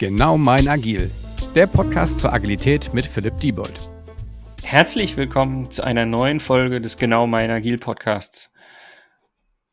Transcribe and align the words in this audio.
Genau 0.00 0.38
mein 0.38 0.66
Agil, 0.66 1.10
der 1.54 1.66
Podcast 1.66 2.20
zur 2.20 2.32
Agilität 2.32 2.94
mit 2.94 3.04
Philipp 3.04 3.36
Diebold. 3.36 3.90
Herzlich 4.62 5.14
willkommen 5.18 5.70
zu 5.70 5.84
einer 5.84 6.06
neuen 6.06 6.40
Folge 6.40 6.80
des 6.80 6.96
Genau 6.96 7.26
mein 7.26 7.50
Agil 7.50 7.76
Podcasts. 7.76 8.50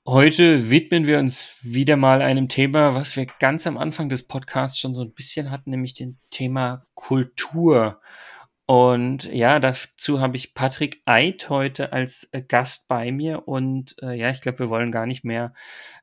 Heute 0.05 0.69
widmen 0.69 1.07
wir 1.07 1.19
uns 1.19 1.59
wieder 1.61 1.95
mal 1.95 2.21
einem 2.21 2.49
Thema, 2.49 2.93
was 2.93 3.15
wir 3.15 3.25
ganz 3.39 3.65
am 3.67 3.77
Anfang 3.77 4.09
des 4.09 4.27
Podcasts 4.27 4.77
schon 4.77 4.93
so 4.93 5.01
ein 5.01 5.13
bisschen 5.13 5.49
hatten, 5.49 5.69
nämlich 5.69 5.93
dem 5.93 6.17
Thema 6.29 6.85
Kultur. 6.93 8.01
Und 8.69 9.23
ja, 9.31 9.59
dazu 9.61 10.19
habe 10.19 10.35
ich 10.35 10.53
Patrick 10.53 11.01
Eid 11.05 11.49
heute 11.49 11.93
als 11.93 12.27
äh, 12.33 12.41
Gast 12.41 12.89
bei 12.89 13.13
mir. 13.13 13.47
Und 13.47 13.95
äh, 14.01 14.11
ja, 14.13 14.29
ich 14.29 14.41
glaube, 14.41 14.59
wir 14.59 14.69
wollen 14.69 14.91
gar 14.91 15.05
nicht 15.05 15.23
mehr 15.23 15.53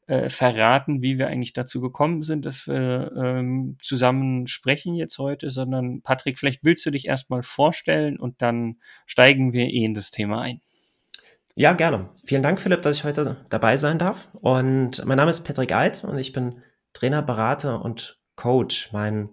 äh, 0.06 0.30
verraten, 0.30 1.02
wie 1.02 1.18
wir 1.18 1.28
eigentlich 1.28 1.52
dazu 1.52 1.82
gekommen 1.82 2.22
sind, 2.22 2.46
dass 2.46 2.66
wir 2.66 3.12
ähm, 3.22 3.76
zusammen 3.82 4.46
sprechen 4.46 4.94
jetzt 4.94 5.18
heute, 5.18 5.50
sondern 5.50 6.00
Patrick, 6.00 6.38
vielleicht 6.38 6.64
willst 6.64 6.86
du 6.86 6.90
dich 6.90 7.06
erstmal 7.06 7.42
vorstellen 7.42 8.18
und 8.18 8.40
dann 8.40 8.78
steigen 9.04 9.52
wir 9.52 9.66
eh 9.66 9.84
in 9.84 9.92
das 9.92 10.10
Thema 10.10 10.40
ein. 10.40 10.62
Ja, 11.54 11.74
gerne. 11.74 12.08
Vielen 12.24 12.42
Dank, 12.42 12.62
Philipp, 12.62 12.80
dass 12.80 12.96
ich 12.96 13.04
heute 13.04 13.44
dabei 13.50 13.76
sein 13.76 13.98
darf. 13.98 14.30
Und 14.32 15.04
mein 15.04 15.18
Name 15.18 15.30
ist 15.30 15.42
Patrick 15.42 15.72
Eid 15.72 16.02
und 16.02 16.16
ich 16.16 16.32
bin 16.32 16.62
Trainer, 16.94 17.20
Berater 17.20 17.84
und 17.84 18.18
Coach. 18.36 18.90
Mein 18.90 19.28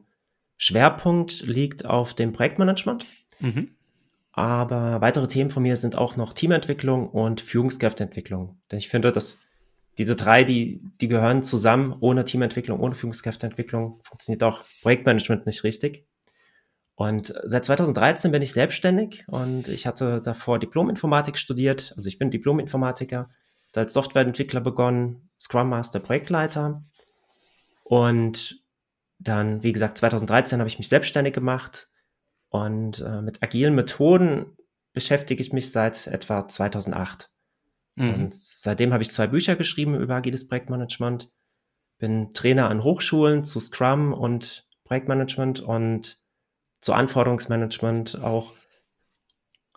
Schwerpunkt 0.57 1.43
liegt 1.43 1.85
auf 1.85 2.13
dem 2.13 2.34
Projektmanagement 2.34 3.05
Mhm. 3.41 3.75
Aber 4.33 5.01
weitere 5.01 5.27
Themen 5.27 5.51
von 5.51 5.63
mir 5.63 5.75
sind 5.75 5.97
auch 5.97 6.15
noch 6.15 6.33
Teamentwicklung 6.33 7.09
und 7.09 7.41
Führungskräfteentwicklung. 7.41 8.61
Denn 8.71 8.79
ich 8.79 8.87
finde, 8.87 9.11
dass 9.11 9.39
diese 9.97 10.15
drei, 10.15 10.43
die, 10.43 10.81
die 11.01 11.09
gehören 11.09 11.43
zusammen. 11.43 11.95
Ohne 11.99 12.23
Teamentwicklung, 12.23 12.79
ohne 12.79 12.95
Führungskräfteentwicklung 12.95 13.99
funktioniert 14.03 14.43
auch 14.43 14.63
Projektmanagement 14.81 15.45
nicht 15.45 15.63
richtig. 15.63 16.07
Und 16.95 17.33
seit 17.43 17.65
2013 17.65 18.31
bin 18.31 18.41
ich 18.41 18.53
selbstständig 18.53 19.25
und 19.27 19.67
ich 19.67 19.87
hatte 19.87 20.21
davor 20.21 20.59
Diplom-Informatik 20.59 21.37
studiert. 21.37 21.93
Also 21.98 22.07
ich 22.07 22.20
bin 22.20 22.31
Diplom-Informatiker, 22.31 23.27
als 23.76 23.93
Softwareentwickler 23.93 24.61
begonnen, 24.61 25.29
Scrum 25.39 25.70
Master, 25.70 25.99
Projektleiter. 25.99 26.83
Und 27.83 28.63
dann, 29.20 29.63
wie 29.63 29.73
gesagt, 29.73 29.98
2013 29.98 30.59
habe 30.59 30.67
ich 30.67 30.77
mich 30.77 30.89
selbstständig 30.89 31.33
gemacht, 31.33 31.89
und 32.52 32.99
äh, 32.99 33.21
mit 33.21 33.41
agilen 33.41 33.74
Methoden 33.74 34.57
beschäftige 34.91 35.41
ich 35.41 35.54
mich 35.54 35.71
seit 35.71 36.07
etwa 36.07 36.48
2008. 36.48 37.32
Mhm. 37.96 38.13
Und 38.13 38.34
seitdem 38.34 38.91
habe 38.91 39.04
ich 39.04 39.12
zwei 39.12 39.27
Bücher 39.27 39.55
geschrieben 39.55 39.96
über 39.96 40.16
agiles 40.16 40.48
Projektmanagement. 40.49 41.32
Bin 41.98 42.34
Trainer 42.34 42.70
an 42.70 42.84
Hochschulen 42.84 43.46
zu 43.46 43.62
Scrum 43.62 44.12
und 44.12 44.63
Projektmanagement 44.84 45.62
und 45.62 46.20
zu 46.82 46.91
Anforderungsmanagement 46.91 48.22
auch. 48.22 48.54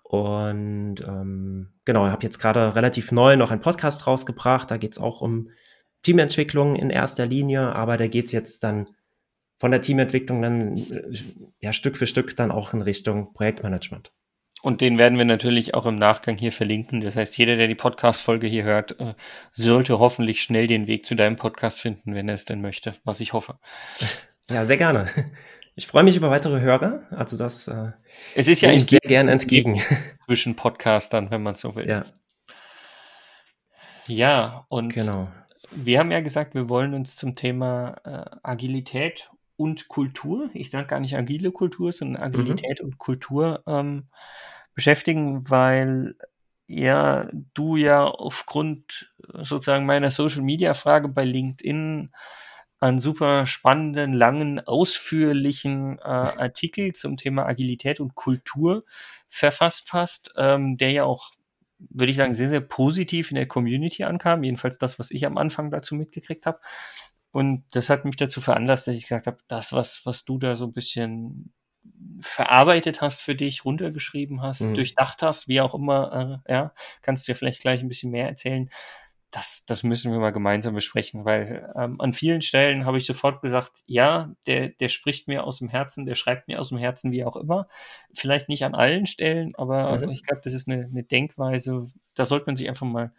Und 0.02 0.96
ähm, 1.06 1.70
genau, 1.84 2.06
ich 2.06 2.12
habe 2.12 2.24
jetzt 2.24 2.40
gerade 2.40 2.74
relativ 2.74 3.12
neu 3.12 3.36
noch 3.36 3.52
einen 3.52 3.60
Podcast 3.60 4.08
rausgebracht. 4.08 4.68
Da 4.68 4.78
geht 4.78 4.92
es 4.92 4.98
auch 4.98 5.20
um 5.20 5.50
Teamentwicklung 6.02 6.74
in 6.74 6.90
erster 6.90 7.26
Linie, 7.26 7.72
aber 7.72 7.96
der 7.96 8.08
geht 8.08 8.32
jetzt 8.32 8.64
dann 8.64 8.86
von 9.64 9.70
der 9.70 9.80
Teamentwicklung 9.80 10.42
dann 10.42 10.76
ja 11.58 11.72
Stück 11.72 11.96
für 11.96 12.06
Stück 12.06 12.36
dann 12.36 12.50
auch 12.50 12.74
in 12.74 12.82
Richtung 12.82 13.32
Projektmanagement. 13.32 14.12
Und 14.60 14.82
den 14.82 14.98
werden 14.98 15.16
wir 15.16 15.24
natürlich 15.24 15.72
auch 15.72 15.86
im 15.86 15.96
Nachgang 15.96 16.36
hier 16.36 16.52
verlinken. 16.52 17.00
Das 17.00 17.16
heißt, 17.16 17.38
jeder, 17.38 17.56
der 17.56 17.66
die 17.66 17.74
Podcast-Folge 17.74 18.46
hier 18.46 18.64
hört, 18.64 19.00
äh, 19.00 19.14
sollte 19.52 19.98
hoffentlich 19.98 20.42
schnell 20.42 20.66
den 20.66 20.86
Weg 20.86 21.06
zu 21.06 21.14
deinem 21.14 21.36
Podcast 21.36 21.80
finden, 21.80 22.14
wenn 22.14 22.28
er 22.28 22.34
es 22.34 22.44
denn 22.44 22.60
möchte, 22.60 22.94
was 23.04 23.20
ich 23.20 23.32
hoffe. 23.32 23.58
Ja, 24.50 24.66
sehr 24.66 24.76
gerne. 24.76 25.08
Ich 25.76 25.86
freue 25.86 26.04
mich 26.04 26.14
über 26.14 26.28
weitere 26.28 26.60
Hörer. 26.60 27.00
Also 27.10 27.38
das 27.38 27.66
äh, 27.66 27.92
es 28.34 28.48
ist 28.48 28.60
ja 28.60 28.70
ich 28.70 28.84
sehr 28.84 29.00
gern 29.00 29.28
entgegen. 29.28 29.80
Zwischen 30.26 30.56
Podcastern, 30.56 31.30
wenn 31.30 31.42
man 31.42 31.54
so 31.54 31.74
will. 31.74 31.88
Ja. 31.88 32.04
Ja, 34.08 34.66
und 34.68 34.92
genau. 34.92 35.32
wir 35.70 36.00
haben 36.00 36.10
ja 36.10 36.20
gesagt, 36.20 36.54
wir 36.54 36.68
wollen 36.68 36.92
uns 36.92 37.16
zum 37.16 37.34
Thema 37.34 37.96
äh, 38.04 38.36
Agilität 38.42 39.30
und 39.56 39.88
Kultur, 39.88 40.50
ich 40.54 40.70
sage 40.70 40.86
gar 40.86 41.00
nicht 41.00 41.16
agile 41.16 41.52
Kultur, 41.52 41.92
sondern 41.92 42.20
mhm. 42.20 42.26
Agilität 42.26 42.80
mhm. 42.80 42.88
und 42.88 42.98
Kultur 42.98 43.62
ähm, 43.66 44.08
beschäftigen, 44.74 45.48
weil 45.48 46.16
ja 46.66 47.28
du 47.52 47.76
ja 47.76 48.04
aufgrund 48.04 49.12
sozusagen 49.42 49.86
meiner 49.86 50.10
Social 50.10 50.42
Media 50.42 50.74
Frage 50.74 51.08
bei 51.08 51.24
LinkedIn 51.24 52.10
einen 52.80 52.98
super 52.98 53.46
spannenden, 53.46 54.12
langen, 54.12 54.60
ausführlichen 54.60 55.98
äh, 55.98 56.02
Artikel 56.02 56.92
zum 56.92 57.16
Thema 57.16 57.46
Agilität 57.46 57.98
und 57.98 58.14
Kultur 58.14 58.84
verfasst 59.28 59.92
hast, 59.92 60.34
ähm, 60.36 60.76
der 60.76 60.90
ja 60.90 61.04
auch, 61.04 61.32
würde 61.78 62.10
ich 62.10 62.18
sagen, 62.18 62.34
sehr, 62.34 62.50
sehr 62.50 62.60
positiv 62.60 63.30
in 63.30 63.36
der 63.36 63.48
Community 63.48 64.04
ankam. 64.04 64.42
Jedenfalls 64.42 64.76
das, 64.76 64.98
was 64.98 65.10
ich 65.10 65.24
am 65.24 65.38
Anfang 65.38 65.70
dazu 65.70 65.94
mitgekriegt 65.94 66.44
habe. 66.44 66.60
Und 67.34 67.64
das 67.72 67.90
hat 67.90 68.04
mich 68.04 68.14
dazu 68.14 68.40
veranlasst, 68.40 68.86
dass 68.86 68.94
ich 68.94 69.02
gesagt 69.02 69.26
habe, 69.26 69.38
das, 69.48 69.72
was, 69.72 70.06
was 70.06 70.24
du 70.24 70.38
da 70.38 70.54
so 70.54 70.66
ein 70.66 70.72
bisschen 70.72 71.52
verarbeitet 72.20 73.00
hast 73.00 73.20
für 73.20 73.34
dich, 73.34 73.64
runtergeschrieben 73.64 74.40
hast, 74.40 74.60
mhm. 74.60 74.74
durchdacht 74.74 75.20
hast, 75.20 75.48
wie 75.48 75.60
auch 75.60 75.74
immer, 75.74 76.40
äh, 76.46 76.52
ja, 76.52 76.74
kannst 77.02 77.26
du 77.26 77.32
ja 77.32 77.36
vielleicht 77.36 77.60
gleich 77.60 77.82
ein 77.82 77.88
bisschen 77.88 78.12
mehr 78.12 78.28
erzählen. 78.28 78.70
Das, 79.32 79.64
das 79.66 79.82
müssen 79.82 80.12
wir 80.12 80.20
mal 80.20 80.30
gemeinsam 80.30 80.76
besprechen, 80.76 81.24
weil 81.24 81.74
ähm, 81.76 82.00
an 82.00 82.12
vielen 82.12 82.40
Stellen 82.40 82.86
habe 82.86 82.98
ich 82.98 83.04
sofort 83.04 83.42
gesagt, 83.42 83.82
ja, 83.86 84.32
der, 84.46 84.68
der 84.68 84.88
spricht 84.88 85.26
mir 85.26 85.42
aus 85.42 85.58
dem 85.58 85.68
Herzen, 85.68 86.06
der 86.06 86.14
schreibt 86.14 86.46
mir 86.46 86.60
aus 86.60 86.68
dem 86.68 86.78
Herzen, 86.78 87.10
wie 87.10 87.24
auch 87.24 87.34
immer. 87.34 87.66
Vielleicht 88.12 88.48
nicht 88.48 88.64
an 88.64 88.76
allen 88.76 89.06
Stellen, 89.06 89.56
aber 89.56 89.98
mhm. 89.98 90.10
ich 90.10 90.22
glaube, 90.22 90.40
das 90.44 90.52
ist 90.52 90.68
eine, 90.68 90.84
eine 90.84 91.02
Denkweise, 91.02 91.86
da 92.14 92.26
sollte 92.26 92.46
man 92.46 92.54
sich 92.54 92.68
einfach 92.68 92.86
mal 92.86 93.12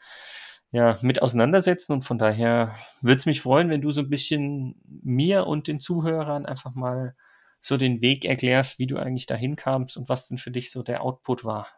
ja, 0.76 1.00
mit 1.02 1.22
auseinandersetzen. 1.22 1.94
Und 1.94 2.04
von 2.04 2.18
daher 2.18 2.76
würde 3.00 3.20
es 3.20 3.26
mich 3.26 3.40
freuen, 3.40 3.70
wenn 3.70 3.80
du 3.80 3.92
so 3.92 4.02
ein 4.02 4.10
bisschen 4.10 4.76
mir 4.86 5.48
und 5.48 5.70
den 5.70 5.80
Zuhörern 5.80 6.46
einfach 6.46 6.76
mal 6.76 7.16
so 7.62 7.78
den 7.78 8.02
Weg 8.02 8.26
erklärst, 8.26 8.78
wie 8.78 8.86
du 8.86 8.98
eigentlich 8.98 9.26
dahin 9.26 9.56
kamst 9.56 9.96
und 9.96 10.10
was 10.10 10.28
denn 10.28 10.38
für 10.38 10.52
dich 10.52 10.72
so 10.72 10.84
der 10.84 11.02
Output 11.02 11.46
war. 11.46 11.70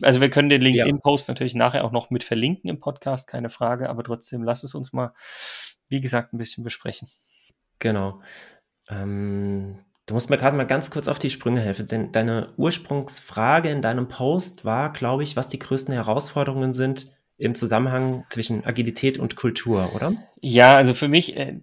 Also 0.00 0.20
wir 0.20 0.30
können 0.30 0.48
den 0.48 0.60
LinkedIn-Post 0.60 1.26
ja. 1.26 1.32
natürlich 1.32 1.56
nachher 1.56 1.84
auch 1.84 1.90
noch 1.90 2.10
mit 2.10 2.22
verlinken 2.22 2.70
im 2.70 2.78
Podcast, 2.78 3.26
keine 3.26 3.48
Frage, 3.48 3.90
aber 3.90 4.04
trotzdem 4.04 4.44
lass 4.44 4.62
es 4.62 4.76
uns 4.76 4.92
mal, 4.92 5.12
wie 5.88 6.00
gesagt, 6.00 6.32
ein 6.32 6.38
bisschen 6.38 6.62
besprechen. 6.62 7.08
Genau. 7.80 8.20
Ähm, 8.88 9.80
du 10.06 10.14
musst 10.14 10.30
mir 10.30 10.38
gerade 10.38 10.56
mal 10.56 10.68
ganz 10.68 10.92
kurz 10.92 11.08
auf 11.08 11.18
die 11.18 11.30
Sprünge 11.30 11.62
helfen, 11.62 11.88
denn 11.88 12.12
deine 12.12 12.52
Ursprungsfrage 12.56 13.70
in 13.70 13.82
deinem 13.82 14.06
Post 14.06 14.64
war, 14.64 14.92
glaube 14.92 15.24
ich, 15.24 15.34
was 15.34 15.48
die 15.48 15.58
größten 15.58 15.92
Herausforderungen 15.92 16.72
sind 16.72 17.10
im 17.40 17.54
Zusammenhang 17.54 18.24
zwischen 18.28 18.66
Agilität 18.66 19.18
und 19.18 19.34
Kultur, 19.34 19.94
oder? 19.94 20.12
Ja, 20.42 20.76
also 20.76 20.92
für 20.92 21.08
mich, 21.08 21.36
äh, 21.36 21.58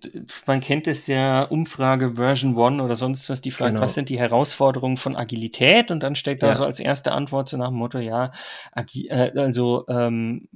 man 0.48 0.60
kennt 0.60 0.88
es 0.88 1.06
ja, 1.06 1.44
Umfrage 1.44 2.16
Version 2.16 2.58
1 2.60 2.82
oder 2.82 2.96
sonst 2.96 3.30
was, 3.30 3.42
die 3.42 3.52
fragt, 3.52 3.74
genau. 3.74 3.82
was 3.82 3.94
sind 3.94 4.10
die 4.10 4.18
Herausforderungen 4.18 4.98
von 4.98 5.16
Agilität? 5.16 5.92
Und 5.92 6.02
dann 6.02 6.16
steht 6.16 6.42
da 6.42 6.48
ja. 6.48 6.54
so 6.56 6.66
als 6.66 6.80
erste 6.80 7.12
Antwort 7.12 7.48
so 7.48 7.58
nach 7.58 7.70
dem 7.70 7.78
Motto, 7.78 8.00
ja, 8.00 8.32
Agi 8.72 9.08
äh, 9.10 9.32
also 9.36 9.86
ähm, 9.88 10.50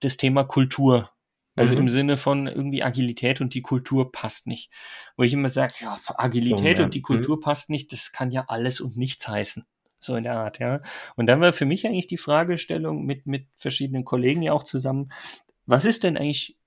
das 0.00 0.16
Thema 0.16 0.44
Kultur. 0.44 1.10
Also 1.54 1.74
mhm. 1.74 1.80
im 1.80 1.88
Sinne 1.90 2.16
von 2.16 2.46
irgendwie 2.46 2.82
Agilität 2.82 3.42
und 3.42 3.52
die 3.52 3.60
Kultur 3.60 4.10
passt 4.10 4.46
nicht. 4.46 4.70
Wo 5.18 5.22
ich 5.22 5.34
immer 5.34 5.50
sage, 5.50 5.74
ja, 5.80 5.98
Agilität 6.16 6.78
so, 6.78 6.82
ja. 6.82 6.84
und 6.86 6.94
die 6.94 7.02
Kultur 7.02 7.36
mhm. 7.36 7.40
passt 7.40 7.68
nicht, 7.68 7.92
das 7.92 8.10
kann 8.10 8.30
ja 8.30 8.46
alles 8.48 8.80
und 8.80 8.96
nichts 8.96 9.28
heißen 9.28 9.66
so 10.04 10.16
in 10.16 10.24
der 10.24 10.36
Art, 10.36 10.58
ja. 10.58 10.80
Und 11.16 11.26
dann 11.26 11.40
war 11.40 11.52
für 11.52 11.66
mich 11.66 11.86
eigentlich 11.86 12.06
die 12.06 12.16
Fragestellung 12.16 13.04
mit, 13.04 13.26
mit 13.26 13.46
verschiedenen 13.56 14.04
Kollegen 14.04 14.42
ja 14.42 14.52
auch 14.52 14.64
zusammen, 14.64 15.10
was 15.66 15.84
ist 15.84 16.04
denn 16.04 16.16
eigentlich, 16.16 16.58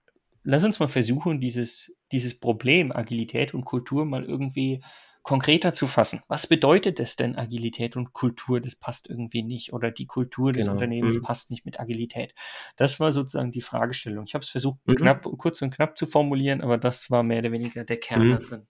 lass 0.44 0.64
uns 0.64 0.80
mal 0.80 0.88
versuchen, 0.88 1.42
dieses, 1.42 1.94
dieses 2.12 2.40
Problem 2.40 2.92
Agilität 2.92 3.54
und 3.54 3.66
Kultur 3.66 4.06
mal 4.06 4.24
irgendwie 4.24 4.82
konkreter 5.26 5.74
zu 5.74 5.88
fassen. 5.88 6.22
Was 6.28 6.46
bedeutet 6.46 7.00
es 7.00 7.16
denn 7.16 7.36
Agilität 7.36 7.98
und 7.98 8.14
Kultur? 8.14 8.62
Das 8.62 8.76
passt 8.76 9.10
irgendwie 9.10 9.42
nicht. 9.42 9.74
Oder 9.74 9.90
die 9.90 10.06
Kultur 10.06 10.52
des 10.52 10.66
genau. 10.66 10.74
Unternehmens 10.74 11.18
mhm. 11.18 11.24
passt 11.24 11.50
nicht 11.50 11.66
mit 11.66 11.80
Agilität. 11.80 12.36
Das 12.76 13.00
war 13.00 13.12
sozusagen 13.12 13.52
die 13.52 13.62
Fragestellung. 13.62 14.26
Ich 14.28 14.36
habe 14.36 14.44
es 14.44 14.50
versucht, 14.50 14.78
mhm. 14.86 14.96
knapp, 14.96 15.24
kurz 15.38 15.62
und 15.64 15.74
knapp 15.74 15.98
zu 15.98 16.06
formulieren, 16.06 16.62
aber 16.62 16.78
das 16.78 17.10
war 17.10 17.24
mehr 17.24 17.40
oder 17.40 17.52
weniger 17.52 17.84
der 17.84 17.98
Kern 17.98 18.28
mhm. 18.28 18.32
da 18.32 18.38
drin. 18.38 18.68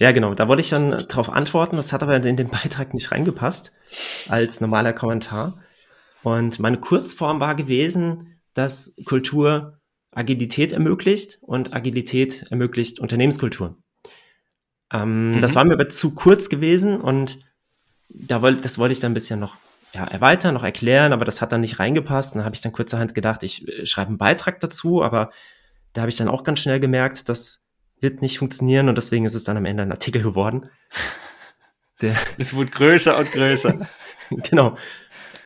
Ja, 0.00 0.12
genau. 0.12 0.32
Da 0.32 0.48
wollte 0.48 0.62
ich 0.62 0.70
dann 0.70 0.90
darauf 1.08 1.28
antworten. 1.28 1.76
Das 1.76 1.92
hat 1.92 2.02
aber 2.02 2.16
in 2.16 2.36
den 2.36 2.48
Beitrag 2.48 2.94
nicht 2.94 3.12
reingepasst 3.12 3.72
als 4.30 4.60
normaler 4.62 4.94
Kommentar. 4.94 5.58
Und 6.22 6.58
meine 6.58 6.78
Kurzform 6.78 7.38
war 7.38 7.54
gewesen, 7.54 8.40
dass 8.54 8.96
Kultur 9.04 9.78
Agilität 10.10 10.72
ermöglicht 10.72 11.38
und 11.42 11.74
Agilität 11.74 12.46
ermöglicht 12.50 12.98
Unternehmenskultur. 12.98 13.76
Ähm, 14.92 15.36
mhm. 15.36 15.40
Das 15.40 15.54
war 15.54 15.64
mir 15.64 15.74
aber 15.74 15.90
zu 15.90 16.14
kurz 16.14 16.48
gewesen 16.48 17.00
und 17.00 17.38
da 18.08 18.42
wollte, 18.42 18.62
das 18.62 18.78
wollte 18.78 18.92
ich 18.92 19.00
dann 19.00 19.12
ein 19.12 19.14
bisschen 19.14 19.38
noch 19.38 19.56
ja, 19.92 20.04
erweitern, 20.04 20.54
noch 20.54 20.64
erklären, 20.64 21.12
aber 21.12 21.24
das 21.24 21.40
hat 21.40 21.52
dann 21.52 21.60
nicht 21.60 21.78
reingepasst. 21.78 22.34
dann 22.34 22.44
habe 22.44 22.54
ich 22.54 22.60
dann 22.60 22.72
kurzerhand 22.72 23.14
gedacht, 23.14 23.42
ich 23.42 23.68
äh, 23.68 23.86
schreibe 23.86 24.08
einen 24.08 24.18
Beitrag 24.18 24.60
dazu, 24.60 25.02
aber 25.02 25.30
da 25.92 26.00
habe 26.00 26.10
ich 26.10 26.16
dann 26.16 26.28
auch 26.28 26.42
ganz 26.42 26.60
schnell 26.60 26.80
gemerkt, 26.80 27.28
dass 27.28 27.62
wird 28.00 28.22
nicht 28.22 28.38
funktionieren 28.38 28.88
und 28.88 28.96
deswegen 28.96 29.24
ist 29.24 29.34
es 29.34 29.44
dann 29.44 29.56
am 29.56 29.64
Ende 29.64 29.82
ein 29.82 29.92
Artikel 29.92 30.22
geworden. 30.22 30.70
Der, 32.00 32.16
es 32.38 32.54
wurde 32.54 32.70
größer 32.70 33.18
und 33.18 33.30
größer. 33.30 33.86
genau. 34.30 34.76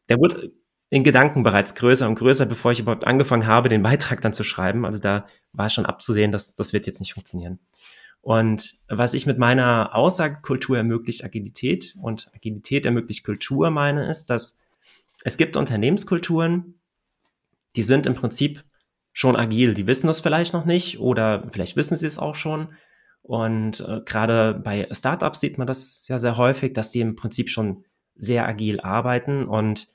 Der 0.09 0.19
wurde 0.19 0.53
in 0.89 1.03
Gedanken 1.03 1.43
bereits 1.43 1.75
größer 1.75 2.07
und 2.07 2.15
größer, 2.15 2.47
bevor 2.47 2.71
ich 2.71 2.79
überhaupt 2.79 3.05
angefangen 3.05 3.49
habe, 3.49 3.69
den 3.69 3.83
Beitrag 3.83 4.21
dann 4.21 4.35
zu 4.35 4.45
schreiben. 4.45 4.85
Also 4.85 5.01
da 5.01 5.27
war 5.53 5.69
schon 5.69 5.87
abzusehen, 5.87 6.31
dass 6.31 6.55
das 6.55 6.73
wird 6.73 6.87
jetzt 6.87 7.01
nicht 7.01 7.15
funktionieren. 7.15 7.59
Und 8.21 8.79
was 8.89 9.13
ich 9.15 9.27
mit 9.27 9.37
meiner 9.37 9.95
Aussage 9.95 10.41
Kultur 10.41 10.77
ermöglicht 10.77 11.25
Agilität 11.25 11.95
und 12.01 12.31
Agilität 12.35 12.87
ermöglicht 12.87 13.25
Kultur 13.25 13.71
meine, 13.71 14.09
ist, 14.09 14.31
dass 14.31 14.59
es 15.25 15.37
gibt 15.37 15.57
Unternehmenskulturen, 15.57 16.81
die 17.77 17.83
sind 17.83 18.07
im 18.07 18.15
Prinzip 18.15 18.65
schon 19.15 19.37
agil. 19.37 19.73
Die 19.73 19.87
wissen 19.87 20.09
das 20.09 20.21
vielleicht 20.21 20.53
noch 20.53 20.67
nicht 20.67 20.99
oder 21.01 21.49
vielleicht 21.51 21.77
wissen 21.77 21.97
sie 21.97 22.07
es 22.07 22.19
auch 22.19 22.35
schon. 22.35 22.75
Und 23.23 23.81
äh, 23.81 24.03
gerade 24.05 24.53
bei 24.53 24.87
Startups 24.91 25.41
sieht 25.41 25.57
man 25.57 25.67
das 25.67 26.07
ja 26.09 26.19
sehr 26.19 26.37
häufig, 26.37 26.75
dass 26.75 26.91
die 26.91 27.01
im 27.01 27.17
Prinzip 27.17 27.49
schon 27.49 27.85
sehr 28.17 28.47
agil 28.47 28.81
arbeiten 28.81 29.47
und 29.47 29.89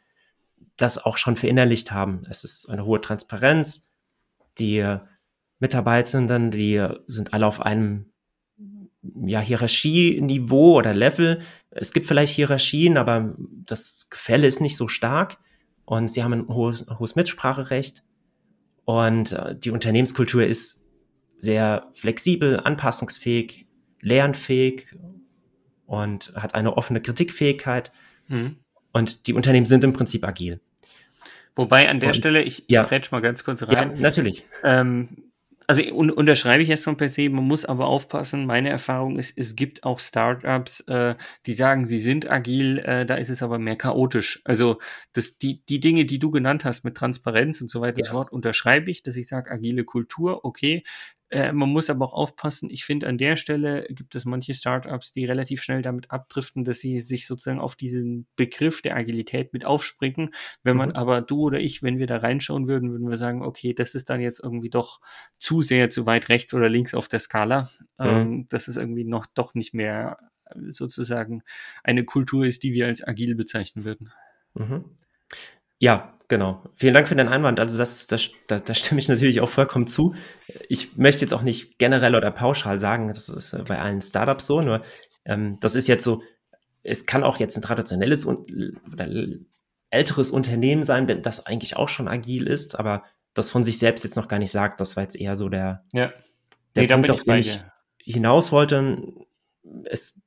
das 0.77 0.98
auch 0.98 1.18
schon 1.18 1.36
verinnerlicht 1.36 1.92
haben. 1.92 2.24
Es 2.30 2.44
ist 2.44 2.69
eine 2.69 2.86
hohe 2.86 3.01
Transparenz. 3.01 3.89
Die 4.57 4.98
Mitarbeitenden, 5.60 6.50
die 6.50 6.88
sind 7.06 7.33
alle 7.33 7.45
auf 7.45 7.62
einem 7.62 8.12
ja, 9.25 9.42
Hierarchieniveau 9.42 10.77
oder 10.77 10.94
Level. 10.94 11.39
Es 11.72 11.92
gibt 11.92 12.06
vielleicht 12.06 12.33
Hierarchien, 12.33 12.98
aber 12.98 13.36
das 13.38 14.07
Gefälle 14.10 14.48
ist 14.48 14.62
nicht 14.62 14.77
so 14.77 14.88
stark 14.88 15.38
und 15.86 16.10
sie 16.10 16.24
haben 16.24 16.33
ein 16.33 16.48
hohes, 16.48 16.86
hohes 16.98 17.15
Mitspracherecht 17.15 18.04
und 18.89 19.33
äh, 19.33 19.56
die 19.56 19.69
Unternehmenskultur 19.69 20.44
ist 20.44 20.83
sehr 21.38 21.91
flexibel, 21.94 22.59
anpassungsfähig, 22.59 23.68
lernfähig 24.01 24.95
und 25.86 26.33
hat 26.33 26.56
eine 26.56 26.75
offene 26.75 27.00
Kritikfähigkeit. 27.00 27.91
Mhm. 28.30 28.53
Und 28.91 29.27
die 29.27 29.33
Unternehmen 29.33 29.68
sind 29.68 29.83
im 29.83 29.94
Prinzip 29.94 30.27
agil. 30.27 30.59
Wobei 31.56 31.88
an 31.88 32.00
der 32.00 32.09
und, 32.09 32.15
Stelle, 32.15 32.41
ich, 32.41 32.63
ich 32.68 32.69
ja. 32.69 32.89
mal 33.12 33.21
ganz 33.21 33.44
kurz 33.44 33.62
rein. 33.62 33.91
Ja, 33.95 34.01
natürlich. 34.01 34.47
Ähm, 34.63 35.28
also 35.69 35.83
un 35.83 36.10
unterschreibe 36.10 36.63
ich 36.63 36.69
erstmal 36.71 36.95
per 36.95 37.10
se, 37.10 37.30
man 37.30 37.44
muss 37.44 37.63
aber 37.63 37.86
aufpassen. 37.86 38.48
Meine 38.48 38.69
Erfahrung 38.69 39.19
ist, 39.19 39.38
es 39.38 39.56
gibt 39.56 39.83
auch 39.83 40.00
Startups, 40.00 40.80
äh, 40.88 41.13
die 41.45 41.54
sagen, 41.54 41.86
sie 41.86 42.00
sind 42.00 42.27
agil, 42.27 42.80
äh, 42.80 43.06
da 43.06 43.13
ist 43.13 43.30
es 43.30 43.44
aber 43.44 43.60
mehr 43.60 43.75
chaotisch. 43.75 44.42
Also 44.45 44.80
das, 45.13 45.38
die, 45.38 45.63
die 45.69 45.80
Dinge, 45.80 46.06
die 46.06 46.18
du 46.18 46.31
genannt 46.31 46.66
hast 46.66 46.86
mit 46.86 46.98
Transparenz 46.98 47.62
und 47.62 47.69
so 47.69 47.81
weiter, 47.81 48.00
ja. 48.00 48.06
das 48.06 48.13
Wort 48.13 48.31
unterschreibe 48.31 48.89
ich, 48.89 49.04
dass 49.04 49.16
ich 49.16 49.27
sage, 49.27 49.51
agile 49.51 49.83
Kultur, 49.83 50.44
okay, 50.44 50.81
äh, 51.31 51.53
man 51.53 51.69
muss 51.69 51.89
aber 51.89 52.05
auch 52.05 52.13
aufpassen. 52.13 52.69
Ich 52.71 52.85
finde, 52.85 53.07
an 53.07 53.17
der 53.17 53.35
Stelle 53.35 53.85
gibt 53.89 54.15
es 54.15 54.25
manche 54.25 54.53
Startups, 54.53 55.11
die 55.11 55.25
relativ 55.25 55.61
schnell 55.61 55.81
damit 55.81 56.09
abdriften, 56.09 56.63
dass 56.63 56.79
sie 56.79 56.99
sich 57.01 57.27
sozusagen 57.27 57.59
auf 57.59 57.75
diesen 57.75 58.25
Begriff 58.35 58.81
der 58.81 58.95
Agilität 58.95 59.53
mit 59.53 59.63
aufspringen. 59.63 60.31
Wenn 60.63 60.75
man 60.75 60.89
mhm. 60.89 60.95
aber 60.95 61.21
du 61.21 61.41
oder 61.41 61.59
ich, 61.59 61.83
wenn 61.83 61.99
wir 61.99 62.07
da 62.07 62.17
reinschauen 62.17 62.67
würden, 62.67 62.91
würden 62.91 63.09
wir 63.09 63.17
sagen, 63.17 63.43
okay, 63.43 63.73
das 63.73 63.93
ist 63.93 64.09
dann 64.09 64.21
jetzt 64.21 64.39
irgendwie 64.39 64.71
doch 64.71 65.01
zu 65.37 65.61
sehr 65.61 65.89
zu 65.89 66.07
weit 66.07 66.29
rechts 66.29 66.53
oder 66.53 66.67
links 66.67 66.95
auf 66.95 67.07
der 67.07 67.19
Skala. 67.19 67.69
Mhm. 67.99 68.05
Ähm, 68.05 68.45
das 68.49 68.67
ist 68.67 68.77
irgendwie 68.77 69.03
noch 69.03 69.27
doch 69.27 69.53
nicht 69.53 69.75
mehr 69.75 70.17
äh, 70.45 70.71
sozusagen 70.71 71.43
eine 71.83 72.05
Kultur 72.05 72.45
ist, 72.45 72.63
die 72.63 72.73
wir 72.73 72.87
als 72.87 73.07
agil 73.07 73.35
bezeichnen 73.35 73.85
würden. 73.85 74.11
Mhm. 74.55 74.85
Ja, 75.79 76.13
genau. 76.27 76.63
Vielen 76.75 76.93
Dank 76.93 77.07
für 77.07 77.15
den 77.15 77.27
Einwand. 77.27 77.59
Also 77.59 77.77
das, 77.77 78.07
das, 78.07 78.29
da, 78.47 78.59
da 78.59 78.73
stimme 78.73 78.99
ich 78.99 79.07
natürlich 79.07 79.41
auch 79.41 79.49
vollkommen 79.49 79.87
zu. 79.87 80.13
Ich 80.67 80.97
möchte 80.97 81.21
jetzt 81.21 81.33
auch 81.33 81.41
nicht 81.41 81.79
generell 81.79 82.15
oder 82.15 82.31
pauschal 82.31 82.79
sagen, 82.79 83.07
das 83.07 83.29
ist 83.29 83.53
äh, 83.53 83.63
bei 83.67 83.79
allen 83.79 84.01
Startups 84.01 84.45
so, 84.45 84.61
nur 84.61 84.81
ähm, 85.25 85.57
das 85.59 85.75
ist 85.75 85.87
jetzt 85.87 86.03
so, 86.03 86.21
es 86.83 87.05
kann 87.05 87.23
auch 87.23 87.39
jetzt 87.39 87.55
ein 87.57 87.61
traditionelles 87.61 88.25
und, 88.25 88.51
oder 88.91 89.07
älteres 89.89 90.31
Unternehmen 90.31 90.83
sein, 90.83 91.21
das 91.21 91.45
eigentlich 91.45 91.75
auch 91.75 91.89
schon 91.89 92.07
agil 92.07 92.47
ist, 92.47 92.77
aber 92.77 93.03
das 93.33 93.49
von 93.49 93.63
sich 93.63 93.77
selbst 93.77 94.03
jetzt 94.03 94.15
noch 94.15 94.27
gar 94.27 94.39
nicht 94.39 94.51
sagt. 94.51 94.79
Das 94.79 94.95
war 94.95 95.03
jetzt 95.03 95.15
eher 95.15 95.35
so 95.35 95.49
der, 95.49 95.83
ja. 95.93 96.11
der 96.75 96.83
nee, 96.83 96.87
Punkt, 96.87 97.11
auf 97.11 97.23
den 97.23 97.39
ich 97.39 97.59
hinaus 98.03 98.51
wollte. 98.51 99.03
Es, 99.85 100.21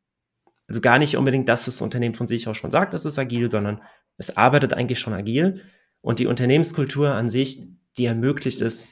also 0.69 0.81
gar 0.81 0.99
nicht 0.99 1.17
unbedingt, 1.17 1.49
dass 1.49 1.67
das 1.67 1.81
Unternehmen 1.81 2.15
von 2.15 2.27
sich 2.27 2.49
auch 2.49 2.55
schon 2.55 2.71
sagt, 2.71 2.95
das 2.95 3.05
ist 3.05 3.19
agil, 3.19 3.51
sondern 3.51 3.83
es 4.17 4.37
arbeitet 4.37 4.75
eigentlich 4.75 4.99
schon 4.99 5.13
agil 5.13 5.63
und 6.01 6.19
die 6.19 6.27
Unternehmenskultur 6.27 7.15
an 7.15 7.29
sich, 7.29 7.67
die 7.97 8.07
ermöglicht 8.07 8.61
es, 8.61 8.89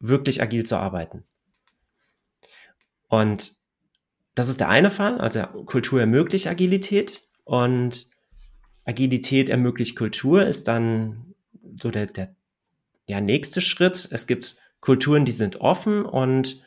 wirklich 0.00 0.42
agil 0.42 0.64
zu 0.64 0.76
arbeiten. 0.76 1.24
Und 3.08 3.56
das 4.34 4.48
ist 4.48 4.60
der 4.60 4.68
eine 4.68 4.90
Fall, 4.90 5.20
also 5.20 5.42
Kultur 5.66 6.00
ermöglicht 6.00 6.46
Agilität 6.46 7.22
und 7.44 8.08
Agilität 8.84 9.48
ermöglicht 9.48 9.96
Kultur 9.96 10.46
ist 10.46 10.68
dann 10.68 11.34
so 11.80 11.90
der, 11.90 12.06
der 12.06 12.36
ja, 13.06 13.20
nächste 13.20 13.60
Schritt. 13.60 14.08
Es 14.12 14.26
gibt 14.26 14.56
Kulturen, 14.80 15.24
die 15.24 15.32
sind 15.32 15.60
offen 15.60 16.04
und 16.04 16.62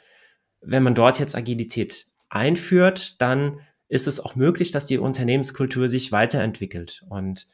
wenn 0.60 0.84
man 0.84 0.96
dort 0.96 1.20
jetzt 1.20 1.36
Agilität 1.36 2.08
einführt, 2.30 3.22
dann 3.22 3.60
ist 3.88 4.08
es 4.08 4.20
auch 4.20 4.36
möglich, 4.36 4.72
dass 4.72 4.86
die 4.86 4.98
Unternehmenskultur 4.98 5.90
sich 5.90 6.12
weiterentwickelt 6.12 7.04
und 7.10 7.48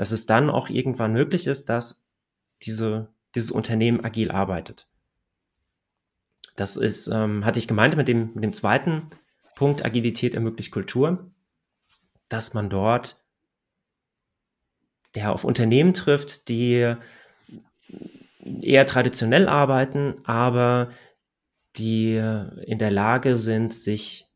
dass 0.00 0.12
es 0.12 0.24
dann 0.24 0.48
auch 0.48 0.70
irgendwann 0.70 1.12
möglich 1.12 1.46
ist, 1.46 1.68
dass 1.68 2.02
diese, 2.62 3.08
dieses 3.34 3.50
Unternehmen 3.50 4.02
agil 4.02 4.30
arbeitet. 4.30 4.88
Das 6.56 6.78
ist, 6.78 7.08
ähm, 7.08 7.44
hatte 7.44 7.58
ich 7.58 7.68
gemeint 7.68 7.98
mit 7.98 8.08
dem, 8.08 8.32
mit 8.32 8.42
dem 8.42 8.54
zweiten 8.54 9.10
Punkt, 9.56 9.84
Agilität 9.84 10.34
ermöglicht 10.34 10.72
Kultur, 10.72 11.30
dass 12.30 12.54
man 12.54 12.70
dort 12.70 13.22
der 15.16 15.32
auf 15.32 15.44
Unternehmen 15.44 15.92
trifft, 15.92 16.48
die 16.48 16.94
eher 18.62 18.86
traditionell 18.86 19.48
arbeiten, 19.48 20.14
aber 20.24 20.88
die 21.76 22.14
in 22.14 22.78
der 22.78 22.90
Lage 22.90 23.36
sind, 23.36 23.74
sich 23.74 24.26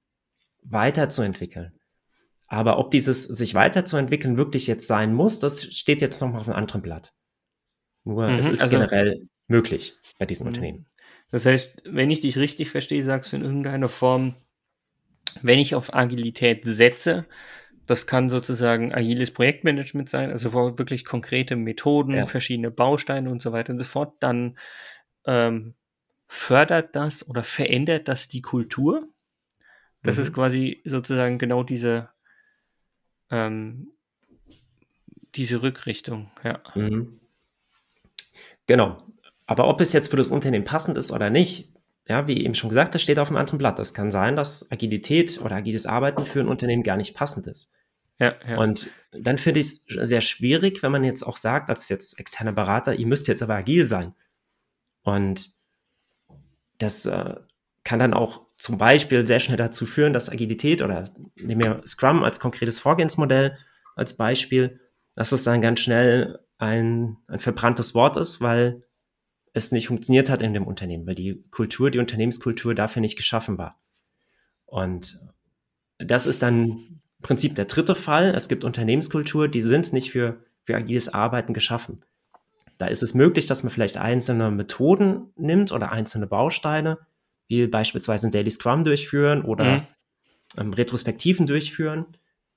weiterzuentwickeln. 0.63 1.73
Aber 2.55 2.79
ob 2.79 2.93
dieses 2.93 3.25
sich 3.25 3.55
weiterzuentwickeln 3.55 4.37
wirklich 4.37 4.69
jetzt 4.69 4.87
sein 4.87 5.13
muss, 5.13 5.41
das 5.41 5.65
steht 5.75 6.01
jetzt 6.01 6.21
noch 6.21 6.31
mal 6.31 6.39
auf 6.39 6.49
einem 6.49 6.57
anderen 6.57 6.83
Blatt. 6.83 7.13
Nur 8.05 8.29
mhm, 8.29 8.39
es 8.39 8.47
ist 8.47 8.63
also, 8.63 8.77
generell 8.77 9.27
möglich 9.49 9.97
bei 10.21 10.27
diesen 10.27 10.45
mhm. 10.45 10.49
Unternehmen. 10.49 10.87
Das 11.33 11.47
heißt, 11.47 11.83
wenn 11.85 12.11
ich 12.11 12.21
dich 12.21 12.39
richtig 12.39 12.71
verstehe, 12.71 13.03
sagst 13.03 13.33
du 13.33 13.37
in 13.37 13.43
irgendeiner 13.43 13.89
Form, 13.89 14.37
wenn 15.43 15.59
ich 15.59 15.75
auf 15.75 15.93
Agilität 15.95 16.61
setze, 16.65 17.27
das 17.87 18.07
kann 18.07 18.29
sozusagen 18.29 18.95
agiles 18.95 19.33
Projektmanagement 19.33 20.09
sein, 20.09 20.31
also 20.31 20.53
wirklich 20.53 21.05
konkrete 21.05 21.57
Methoden, 21.57 22.15
ja. 22.15 22.27
verschiedene 22.27 22.71
Bausteine 22.71 23.31
und 23.31 23.43
so 23.43 23.51
weiter 23.51 23.73
und 23.73 23.81
so 23.81 23.85
fort, 23.85 24.15
dann 24.21 24.57
ähm, 25.27 25.75
fördert 26.29 26.95
das 26.95 27.29
oder 27.29 27.43
verändert 27.43 28.07
das 28.07 28.29
die 28.29 28.43
Kultur. 28.43 29.09
Das 30.05 30.19
mhm. 30.19 30.23
ist 30.23 30.33
quasi 30.33 30.83
sozusagen 30.85 31.39
genau 31.39 31.65
diese 31.65 32.14
ähm, 33.31 33.93
diese 35.35 35.63
Rückrichtung, 35.63 36.31
ja. 36.43 36.61
Mhm. 36.75 37.21
Genau. 38.67 39.03
Aber 39.47 39.69
ob 39.69 39.81
es 39.81 39.93
jetzt 39.93 40.11
für 40.11 40.17
das 40.17 40.31
Unternehmen 40.31 40.65
passend 40.65 40.97
ist 40.97 41.13
oder 41.13 41.29
nicht, 41.31 41.73
ja, 42.07 42.27
wie 42.27 42.45
eben 42.45 42.55
schon 42.55 42.71
gesagt, 42.71 42.95
das 42.95 43.03
steht 43.03 43.19
auf 43.19 43.29
einem 43.29 43.39
anderen 43.39 43.59
Blatt. 43.59 43.79
Es 43.79 43.95
kann 43.95 44.13
sein, 44.13 44.37
dass 44.37 44.71
Agilität 44.71 45.41
oder 45.41 45.57
agiles 45.57 45.87
Arbeiten 45.87 46.27
für 46.27 46.41
ein 46.41 46.49
Unternehmen 46.49 46.83
gar 46.83 46.97
nicht 46.97 47.15
passend 47.15 47.47
ist. 47.47 47.71
Ja, 48.19 48.35
ja. 48.47 48.59
Und 48.59 48.91
dann 49.13 49.39
finde 49.39 49.61
ich 49.61 49.67
es 49.67 49.85
sehr 49.87 50.21
schwierig, 50.21 50.83
wenn 50.83 50.93
man 50.93 51.05
jetzt 51.05 51.25
auch 51.25 51.37
sagt, 51.37 51.69
als 51.69 51.89
jetzt 51.89 52.19
externer 52.19 52.53
Berater, 52.53 52.95
ihr 52.95 53.07
müsst 53.07 53.27
jetzt 53.27 53.43
aber 53.43 53.55
agil 53.55 53.87
sein. 53.87 54.15
Und 55.03 55.53
das 56.79 57.07
äh, 57.07 57.35
kann 57.85 57.99
dann 57.99 58.15
auch 58.15 58.47
zum 58.65 58.79
Beispiel 58.79 59.27
sehr 59.27 59.41
schnell 59.41 59.59
dazu 59.59 59.85
führen, 59.85 60.15
dass 60.15 60.31
Agilität 60.31 60.81
oder 60.81 61.05
nehmen 61.37 61.63
wir 61.63 61.83
Scrum 61.87 62.25
als 62.25 62.41
konkretes 62.41 62.79
Vorgehensmodell 62.79 63.59
als 63.95 64.17
Beispiel, 64.17 64.81
dass 65.15 65.33
es 65.33 65.45
dann 65.45 65.61
ganz 65.61 65.81
schnell 65.81 66.39
ein, 66.57 67.19
ein 67.27 67.41
verbranntes 67.41 67.95
Wort 67.95 68.17
ist, 68.17 68.41
weil 68.41 68.83
es 69.53 69.71
nicht 69.71 69.89
funktioniert 69.89 70.31
hat 70.31 70.41
in 70.41 70.55
dem 70.55 70.67
Unternehmen, 70.67 71.07
weil 71.07 71.15
die 71.15 71.45
Kultur, 71.51 71.91
die 71.91 71.99
Unternehmenskultur 71.99 72.75
dafür 72.75 73.03
nicht 73.03 73.17
geschaffen 73.17 73.59
war. 73.59 73.79
Und 74.65 75.21
das 75.99 76.27
ist 76.27 76.43
dann 76.43 76.71
im 76.71 77.03
Prinzip 77.21 77.57
der 77.57 77.67
dritte 77.67 77.95
Fall. 77.95 78.35
Es 78.35 78.49
gibt 78.49 78.65
Unternehmenskultur, 78.65 79.47
die 79.47 79.61
sind 79.61 79.93
nicht 79.93 80.11
für, 80.11 80.39
für 80.63 80.75
agiles 80.75 81.13
Arbeiten 81.13 81.53
geschaffen. 81.53 82.03
Da 82.79 82.87
ist 82.87 83.03
es 83.03 83.13
möglich, 83.13 83.45
dass 83.45 83.63
man 83.63 83.71
vielleicht 83.71 83.99
einzelne 83.99 84.51
Methoden 84.51 85.35
nimmt 85.37 85.71
oder 85.71 85.93
einzelne 85.93 86.27
Bausteine, 86.27 86.97
wie 87.49 87.67
beispielsweise 87.67 88.29
ein 88.29 88.31
Daily 88.31 88.51
Scrum 88.51 88.85
durchführen 88.85 89.43
oder 89.43 89.65
mhm. 89.65 89.87
ähm, 90.57 90.73
Retrospektiven 90.73 91.47
durchführen, 91.47 92.07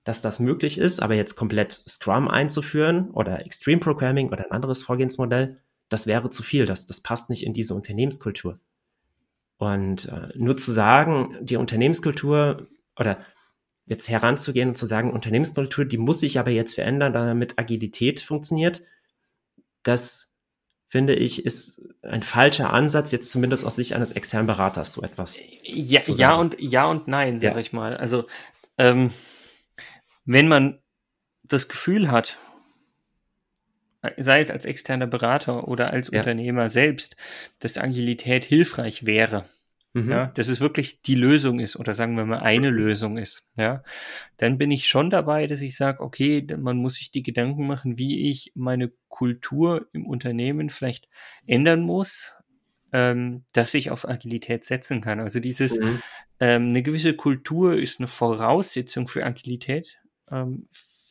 dass 0.03 0.21
das 0.21 0.39
möglich 0.39 0.77
ist, 0.77 1.01
aber 1.01 1.15
jetzt 1.15 1.35
komplett 1.35 1.73
Scrum 1.87 2.27
einzuführen 2.27 3.11
oder 3.11 3.45
Extreme 3.45 3.79
Programming 3.79 4.29
oder 4.29 4.45
ein 4.45 4.51
anderes 4.51 4.83
Vorgehensmodell, 4.83 5.61
das 5.89 6.07
wäre 6.07 6.29
zu 6.29 6.43
viel, 6.43 6.65
das, 6.65 6.85
das 6.85 7.01
passt 7.01 7.29
nicht 7.29 7.45
in 7.45 7.53
diese 7.53 7.75
Unternehmenskultur. 7.75 8.59
Und 9.57 10.05
äh, 10.05 10.29
nur 10.35 10.55
zu 10.55 10.71
sagen, 10.71 11.35
die 11.41 11.57
Unternehmenskultur 11.57 12.67
oder 12.97 13.19
jetzt 13.85 14.09
heranzugehen 14.09 14.69
und 14.69 14.77
zu 14.77 14.85
sagen, 14.85 15.11
Unternehmenskultur, 15.11 15.85
die 15.85 15.97
muss 15.97 16.19
sich 16.19 16.39
aber 16.39 16.51
jetzt 16.51 16.75
verändern, 16.75 17.13
damit 17.13 17.57
Agilität 17.57 18.19
funktioniert, 18.19 18.83
das 19.83 20.33
finde 20.87 21.15
ich, 21.15 21.45
ist 21.45 21.81
ein 22.01 22.23
falscher 22.23 22.71
Ansatz, 22.71 23.11
jetzt 23.11 23.31
zumindest 23.31 23.65
aus 23.65 23.75
Sicht 23.75 23.93
eines 23.93 24.13
externen 24.13 24.47
Beraters, 24.47 24.93
so 24.93 25.01
etwas. 25.01 25.41
Ja, 25.63 26.01
ja 26.05 26.35
und 26.35 26.55
ja 26.59 26.85
und 26.85 27.07
nein, 27.07 27.37
sage 27.37 27.55
ja. 27.55 27.59
ich 27.59 27.73
mal. 27.73 27.97
Also 27.97 28.25
ähm, 28.77 29.11
wenn 30.25 30.47
man 30.47 30.79
das 31.43 31.67
Gefühl 31.67 32.09
hat, 32.11 32.37
sei 34.17 34.39
es 34.39 34.49
als 34.49 34.65
externer 34.65 35.07
Berater 35.07 35.67
oder 35.67 35.91
als 35.91 36.09
ja. 36.11 36.19
Unternehmer 36.19 36.69
selbst, 36.69 37.15
dass 37.59 37.77
Agilität 37.77 38.45
hilfreich 38.45 39.05
wäre, 39.05 39.45
mhm. 40.03 40.11
ja, 40.11 40.27
dass 40.27 40.47
es 40.47 40.59
wirklich 40.59 41.01
die 41.01 41.15
Lösung 41.15 41.59
ist 41.59 41.75
oder 41.75 41.93
sagen 41.93 42.15
wir 42.15 42.25
mal 42.25 42.39
eine 42.39 42.69
Lösung 42.69 43.17
ist, 43.17 43.45
ja, 43.55 43.83
dann 44.37 44.57
bin 44.57 44.71
ich 44.71 44.87
schon 44.87 45.09
dabei, 45.09 45.47
dass 45.47 45.61
ich 45.61 45.75
sage, 45.75 46.01
okay, 46.01 46.45
man 46.57 46.77
muss 46.77 46.95
sich 46.95 47.11
die 47.11 47.23
Gedanken 47.23 47.67
machen, 47.67 47.97
wie 47.97 48.29
ich 48.29 48.51
meine 48.55 48.91
Kultur 49.07 49.87
im 49.93 50.05
Unternehmen 50.05 50.69
vielleicht 50.69 51.07
ändern 51.45 51.81
muss, 51.81 52.33
ähm, 52.93 53.43
dass 53.53 53.73
ich 53.73 53.91
auf 53.91 54.07
Agilität 54.07 54.63
setzen 54.63 55.01
kann. 55.01 55.19
Also 55.19 55.39
dieses, 55.39 55.79
mhm. 55.79 56.01
ähm, 56.39 56.69
eine 56.69 56.83
gewisse 56.83 57.15
Kultur 57.15 57.75
ist 57.77 57.99
eine 57.99 58.07
Voraussetzung 58.07 59.07
für 59.07 59.25
Agilität. 59.25 59.97
Ähm, 60.31 60.67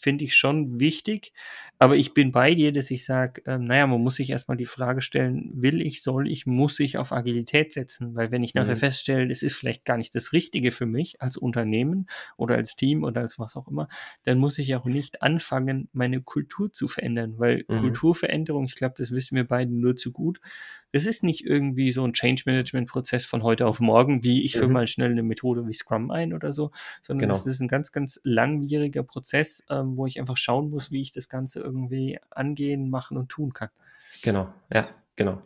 finde 0.07 0.23
ich 0.23 0.37
schon 0.37 0.79
wichtig. 0.79 1.33
Aber 1.81 1.97
ich 1.97 2.15
bin 2.15 2.31
bei 2.31 2.55
dir, 2.55 2.71
dass 2.71 2.93
ich 2.93 3.05
sage, 3.05 3.43
ähm, 3.45 3.65
naja, 3.65 3.89
man 3.89 4.01
muss 4.01 4.15
sich 4.15 4.31
erstmal 4.31 4.57
die 4.57 4.65
Frage 4.65 5.01
stellen, 5.01 5.51
will 5.53 5.83
ich, 5.83 6.01
soll 6.01 6.31
ich, 6.31 6.47
muss 6.47 6.79
ich 6.79 6.97
auf 6.97 7.11
Agilität 7.11 7.73
setzen? 7.73 8.15
Weil 8.15 8.31
wenn 8.31 8.45
ich 8.45 8.55
nachher 8.55 8.77
mhm. 8.77 8.79
feststelle, 8.79 9.33
es 9.33 9.43
ist 9.43 9.57
vielleicht 9.57 9.85
gar 9.85 9.97
nicht 9.97 10.15
das 10.15 10.33
Richtige 10.33 10.71
für 10.71 10.87
mich 10.87 11.21
als 11.21 11.37
Unternehmen 11.37 12.07
oder 12.37 12.55
als 12.55 12.77
Team 12.77 13.03
oder 13.03 13.23
als 13.23 13.41
was 13.41 13.57
auch 13.57 13.67
immer, 13.67 13.89
dann 14.23 14.39
muss 14.39 14.59
ich 14.59 14.77
auch 14.77 14.85
nicht 14.85 15.23
anfangen, 15.23 15.89
meine 15.93 16.23
Kultur 16.23 16.73
zu 16.73 16.87
verändern. 16.87 17.35
Weil 17.39 17.65
mhm. 17.67 17.79
Kulturveränderung, 17.79 18.67
ich 18.67 18.77
glaube, 18.77 18.95
das 18.97 19.11
wissen 19.11 19.35
wir 19.35 19.45
beide 19.45 19.75
nur 19.75 19.97
zu 19.97 20.13
gut, 20.13 20.41
das 20.97 21.05
ist 21.05 21.23
nicht 21.23 21.45
irgendwie 21.45 21.93
so 21.93 22.05
ein 22.05 22.15
Change-Management-Prozess 22.15 23.27
von 23.27 23.43
heute 23.43 23.67
auf 23.67 23.81
morgen, 23.81 24.23
wie 24.23 24.45
ich 24.45 24.55
führe 24.55 24.69
mhm. 24.69 24.73
mal 24.73 24.87
schnell 24.87 25.11
eine 25.11 25.23
Methode 25.23 25.69
wie 25.69 25.75
Scrum 25.75 26.11
ein 26.11 26.33
oder 26.33 26.55
so, 26.55 26.71
sondern 27.03 27.29
genau. 27.29 27.35
das 27.35 27.47
ist 27.47 27.61
ein 27.61 27.69
ganz, 27.69 27.93
ganz 27.93 28.19
langwieriger 28.25 29.03
Prozess, 29.03 29.63
ähm, 29.69 29.99
wo 29.99 30.07
ich 30.07 30.19
einfach 30.19 30.39
schauen 30.39 30.71
muss, 30.71 30.91
wie 30.91 31.03
ich 31.03 31.13
das 31.13 31.29
Ganze 31.29 31.61
irgendwie 31.61 32.19
angehen, 32.31 32.89
machen 32.89 33.19
und 33.19 33.29
tun 33.29 33.53
kann. 33.53 33.69
Genau, 34.23 34.49
ja, 34.73 34.89
genau. 35.17 35.41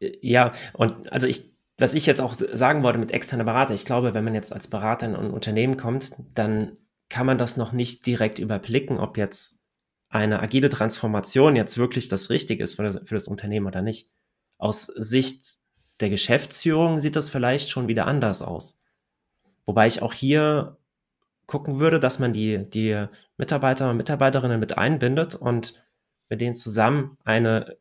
Ja, 0.00 0.52
und 0.72 1.12
also 1.12 1.26
ich, 1.26 1.52
was 1.76 1.94
ich 1.94 2.06
jetzt 2.06 2.22
auch 2.22 2.34
sagen 2.34 2.82
wollte 2.82 2.98
mit 2.98 3.12
externer 3.12 3.44
Berater, 3.44 3.74
ich 3.74 3.84
glaube, 3.84 4.14
wenn 4.14 4.24
man 4.24 4.34
jetzt 4.34 4.52
als 4.52 4.68
Berater 4.68 5.06
in 5.06 5.14
ein 5.14 5.30
Unternehmen 5.30 5.76
kommt, 5.76 6.12
dann 6.34 6.78
kann 7.10 7.26
man 7.26 7.36
das 7.36 7.58
noch 7.58 7.72
nicht 7.72 8.06
direkt 8.06 8.38
überblicken, 8.38 8.98
ob 8.98 9.18
jetzt 9.18 9.60
eine 10.08 10.40
agile 10.40 10.68
Transformation 10.68 11.56
jetzt 11.56 11.78
wirklich 11.78 12.08
das 12.08 12.30
Richtige 12.30 12.62
ist 12.62 12.76
für 12.76 12.84
das, 12.84 13.08
für 13.08 13.14
das 13.14 13.28
Unternehmen 13.28 13.66
oder 13.66 13.82
nicht. 13.82 14.10
Aus 14.58 14.84
Sicht 14.84 15.58
der 16.00 16.10
Geschäftsführung 16.10 16.98
sieht 16.98 17.16
das 17.16 17.30
vielleicht 17.30 17.70
schon 17.70 17.88
wieder 17.88 18.06
anders 18.06 18.42
aus. 18.42 18.80
Wobei 19.64 19.86
ich 19.86 20.02
auch 20.02 20.12
hier 20.12 20.78
gucken 21.46 21.78
würde, 21.78 22.00
dass 22.00 22.18
man 22.18 22.32
die, 22.32 22.68
die 22.68 23.06
Mitarbeiter 23.36 23.90
und 23.90 23.96
Mitarbeiterinnen 23.96 24.60
mit 24.60 24.78
einbindet 24.78 25.34
und 25.34 25.82
mit 26.28 26.40
denen 26.40 26.56
zusammen 26.56 27.18
eine, 27.24 27.76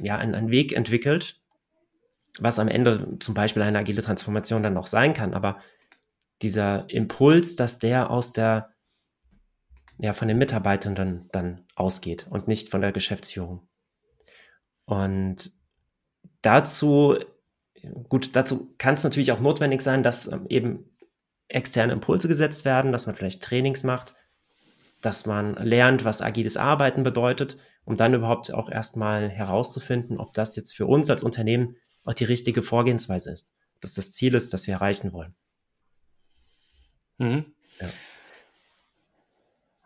ja, 0.00 0.18
einen, 0.18 0.34
einen 0.34 0.50
Weg 0.50 0.72
entwickelt, 0.72 1.40
was 2.40 2.58
am 2.58 2.68
Ende 2.68 3.16
zum 3.20 3.34
Beispiel 3.34 3.62
eine 3.62 3.78
agile 3.78 4.02
Transformation 4.02 4.62
dann 4.62 4.76
auch 4.76 4.86
sein 4.86 5.14
kann. 5.14 5.34
Aber 5.34 5.58
dieser 6.42 6.88
Impuls, 6.90 7.56
dass 7.56 7.78
der 7.78 8.10
aus 8.10 8.32
der 8.32 8.70
ja, 10.02 10.12
von 10.12 10.28
den 10.28 10.38
Mitarbeitenden 10.38 11.28
dann 11.32 11.66
ausgeht 11.74 12.26
und 12.30 12.48
nicht 12.48 12.70
von 12.70 12.80
der 12.80 12.92
Geschäftsführung. 12.92 13.68
Und 14.86 15.52
dazu, 16.42 17.18
gut, 18.08 18.34
dazu 18.34 18.74
kann 18.78 18.94
es 18.94 19.04
natürlich 19.04 19.32
auch 19.32 19.40
notwendig 19.40 19.82
sein, 19.82 20.02
dass 20.02 20.26
ähm, 20.26 20.46
eben 20.48 20.96
externe 21.48 21.92
Impulse 21.92 22.28
gesetzt 22.28 22.64
werden, 22.64 22.92
dass 22.92 23.06
man 23.06 23.14
vielleicht 23.14 23.42
Trainings 23.42 23.82
macht, 23.82 24.14
dass 25.00 25.26
man 25.26 25.54
lernt, 25.54 26.04
was 26.04 26.22
agiles 26.22 26.56
Arbeiten 26.56 27.02
bedeutet, 27.02 27.58
um 27.84 27.96
dann 27.96 28.14
überhaupt 28.14 28.52
auch 28.54 28.70
erstmal 28.70 29.28
herauszufinden, 29.28 30.18
ob 30.18 30.32
das 30.32 30.56
jetzt 30.56 30.72
für 30.72 30.86
uns 30.86 31.10
als 31.10 31.22
Unternehmen 31.22 31.76
auch 32.04 32.14
die 32.14 32.24
richtige 32.24 32.62
Vorgehensweise 32.62 33.32
ist, 33.32 33.52
dass 33.80 33.94
das 33.94 34.12
Ziel 34.12 34.34
ist, 34.34 34.52
das 34.54 34.66
wir 34.66 34.74
erreichen 34.74 35.12
wollen. 35.12 35.34
Mhm. 37.18 37.52
Ja. 37.80 37.88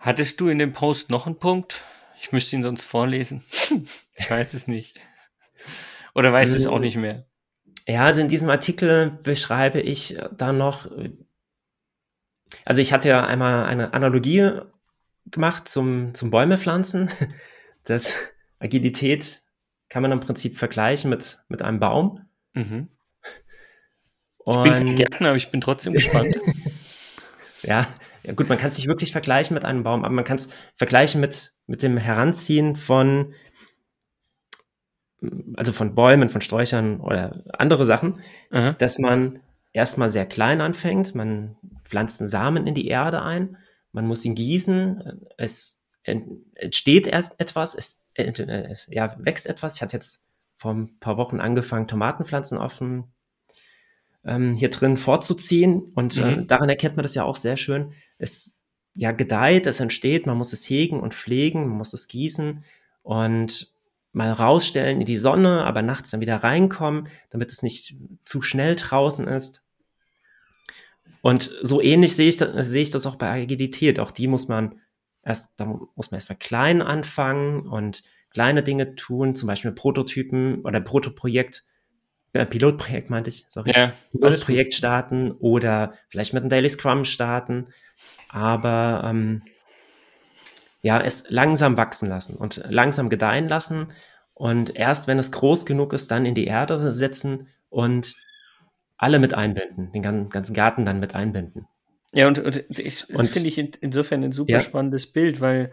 Hattest 0.04 0.38
du 0.38 0.48
in 0.48 0.58
dem 0.58 0.74
Post 0.74 1.08
noch 1.08 1.24
einen 1.26 1.38
Punkt? 1.38 1.82
Ich 2.20 2.30
müsste 2.30 2.54
ihn 2.54 2.62
sonst 2.62 2.84
vorlesen. 2.84 3.42
ich 4.16 4.30
weiß 4.30 4.52
es 4.52 4.68
nicht. 4.68 5.00
Oder 6.14 6.30
weißt 6.30 6.52
du 6.52 6.58
es 6.58 6.66
auch 6.66 6.78
nicht 6.78 6.96
mehr? 6.96 7.24
Ja, 7.86 8.04
also 8.04 8.20
in 8.20 8.28
diesem 8.28 8.50
Artikel 8.50 9.18
beschreibe 9.22 9.80
ich 9.80 10.18
da 10.36 10.52
noch, 10.52 10.90
also 12.66 12.82
ich 12.82 12.92
hatte 12.92 13.08
ja 13.08 13.24
einmal 13.24 13.64
eine 13.64 13.94
Analogie 13.94 14.50
gemacht 15.24 15.68
zum, 15.68 16.12
zum 16.12 16.30
Bäume 16.30 16.58
pflanzen. 16.58 17.10
Das 17.86 18.16
Agilität 18.60 19.42
kann 19.90 20.00
man 20.00 20.10
im 20.10 20.20
Prinzip 20.20 20.56
vergleichen 20.56 21.10
mit, 21.10 21.40
mit 21.48 21.60
einem 21.60 21.80
Baum. 21.80 22.18
Mhm. 22.54 22.88
Ich 24.46 24.56
bin 24.62 24.72
kein 24.72 24.96
Gärtner, 24.96 25.28
aber 25.28 25.36
ich 25.36 25.50
bin 25.50 25.60
trotzdem 25.60 25.92
gespannt. 25.92 26.34
ja, 27.62 27.86
ja 28.24 28.32
gut, 28.32 28.48
man 28.48 28.58
kann 28.58 28.68
es 28.68 28.78
nicht 28.78 28.88
wirklich 28.88 29.12
vergleichen 29.12 29.54
mit 29.54 29.64
einem 29.64 29.82
Baum, 29.82 30.04
aber 30.04 30.14
man 30.14 30.24
kann 30.24 30.36
es 30.36 30.48
vergleichen 30.74 31.20
mit, 31.20 31.54
mit 31.66 31.82
dem 31.82 31.96
Heranziehen 31.96 32.74
von, 32.74 33.34
also 35.56 35.72
von 35.72 35.94
Bäumen, 35.94 36.28
von 36.30 36.40
Sträuchern 36.40 37.00
oder 37.00 37.44
andere 37.52 37.86
Sachen, 37.86 38.20
Aha. 38.50 38.72
dass 38.72 38.98
man 38.98 39.40
erstmal 39.72 40.10
sehr 40.10 40.26
klein 40.26 40.60
anfängt, 40.60 41.14
man 41.14 41.56
pflanzt 41.84 42.20
einen 42.20 42.28
Samen 42.28 42.66
in 42.66 42.74
die 42.74 42.88
Erde 42.88 43.22
ein, 43.22 43.58
man 43.92 44.06
muss 44.06 44.24
ihn 44.24 44.34
gießen, 44.34 45.26
es 45.36 45.82
entsteht 46.02 47.06
etwas, 47.06 47.74
es, 47.74 48.02
ja, 48.88 49.16
wächst 49.18 49.46
etwas. 49.46 49.76
Ich 49.76 49.82
hatte 49.82 49.96
jetzt 49.96 50.22
vor 50.56 50.72
ein 50.72 50.98
paar 50.98 51.16
Wochen 51.16 51.40
angefangen, 51.40 51.88
Tomatenpflanzen 51.88 52.58
auf 52.58 52.78
dem 52.78 53.04
ähm, 54.24 54.54
hier 54.54 54.70
drin 54.70 54.96
vorzuziehen. 54.96 55.92
Und 55.94 56.16
äh, 56.16 56.24
mhm. 56.24 56.42
äh, 56.42 56.46
daran 56.46 56.68
erkennt 56.68 56.96
man 56.96 57.02
das 57.02 57.14
ja 57.14 57.24
auch 57.24 57.36
sehr 57.36 57.56
schön. 57.56 57.92
Es 58.18 58.56
ja 58.94 59.12
gedeiht, 59.12 59.66
es 59.66 59.80
entsteht, 59.80 60.26
man 60.26 60.38
muss 60.38 60.52
es 60.52 60.68
hegen 60.68 61.00
und 61.00 61.14
pflegen, 61.14 61.66
man 61.66 61.78
muss 61.78 61.92
es 61.92 62.08
gießen 62.08 62.64
und 63.02 63.72
mal 64.12 64.30
rausstellen 64.30 65.00
in 65.00 65.06
die 65.06 65.16
Sonne, 65.16 65.64
aber 65.64 65.82
nachts 65.82 66.12
dann 66.12 66.20
wieder 66.20 66.36
reinkommen, 66.36 67.08
damit 67.30 67.50
es 67.50 67.62
nicht 67.62 67.96
zu 68.24 68.40
schnell 68.40 68.76
draußen 68.76 69.26
ist. 69.26 69.64
Und 71.20 71.50
so 71.62 71.80
ähnlich 71.80 72.14
sehe 72.14 72.28
ich, 72.28 72.36
das, 72.36 72.68
sehe 72.68 72.82
ich 72.82 72.90
das 72.90 73.06
auch 73.06 73.16
bei 73.16 73.42
Agilität. 73.42 73.98
Auch 73.98 74.12
die 74.12 74.28
muss 74.28 74.46
man 74.46 74.80
erst, 75.24 75.54
da 75.56 75.66
muss 75.96 76.10
man 76.10 76.18
erstmal 76.18 76.38
klein 76.38 76.80
anfangen 76.80 77.66
und 77.66 78.04
kleine 78.30 78.62
Dinge 78.62 78.94
tun, 78.94 79.34
zum 79.34 79.48
Beispiel 79.48 79.72
Prototypen 79.72 80.60
oder 80.62 80.80
Protoprojekt 80.80 81.64
äh, 82.34 82.44
Pilotprojekt 82.44 83.10
meinte 83.10 83.30
ich, 83.30 83.44
sorry, 83.48 83.72
ja, 83.74 83.92
Pilotprojekt 84.12 84.74
starten 84.74 85.32
oder 85.32 85.94
vielleicht 86.08 86.34
mit 86.34 86.42
einem 86.42 86.50
Daily 86.50 86.68
Scrum 86.68 87.04
starten, 87.04 87.68
aber 88.28 89.02
ähm, 89.06 89.42
ja, 90.82 91.00
es 91.00 91.24
langsam 91.28 91.76
wachsen 91.76 92.08
lassen 92.08 92.36
und 92.36 92.62
langsam 92.68 93.08
gedeihen 93.08 93.48
lassen 93.48 93.88
und 94.34 94.76
erst 94.76 95.06
wenn 95.08 95.18
es 95.18 95.32
groß 95.32 95.64
genug 95.64 95.92
ist, 95.92 96.10
dann 96.10 96.26
in 96.26 96.34
die 96.34 96.46
Erde 96.46 96.92
setzen 96.92 97.48
und 97.70 98.16
alle 98.96 99.18
mit 99.18 99.34
einbinden, 99.34 99.92
den 99.92 100.02
ganzen 100.02 100.54
Garten 100.54 100.84
dann 100.84 101.00
mit 101.00 101.14
einbinden. 101.14 101.66
Ja, 102.12 102.28
und, 102.28 102.38
und 102.38 102.64
ich, 102.78 103.06
das 103.08 103.28
finde 103.28 103.48
ich 103.48 103.58
in, 103.58 103.72
insofern 103.80 104.22
ein 104.22 104.32
super 104.32 104.52
ja. 104.52 104.60
spannendes 104.60 105.06
Bild, 105.06 105.40
weil 105.40 105.72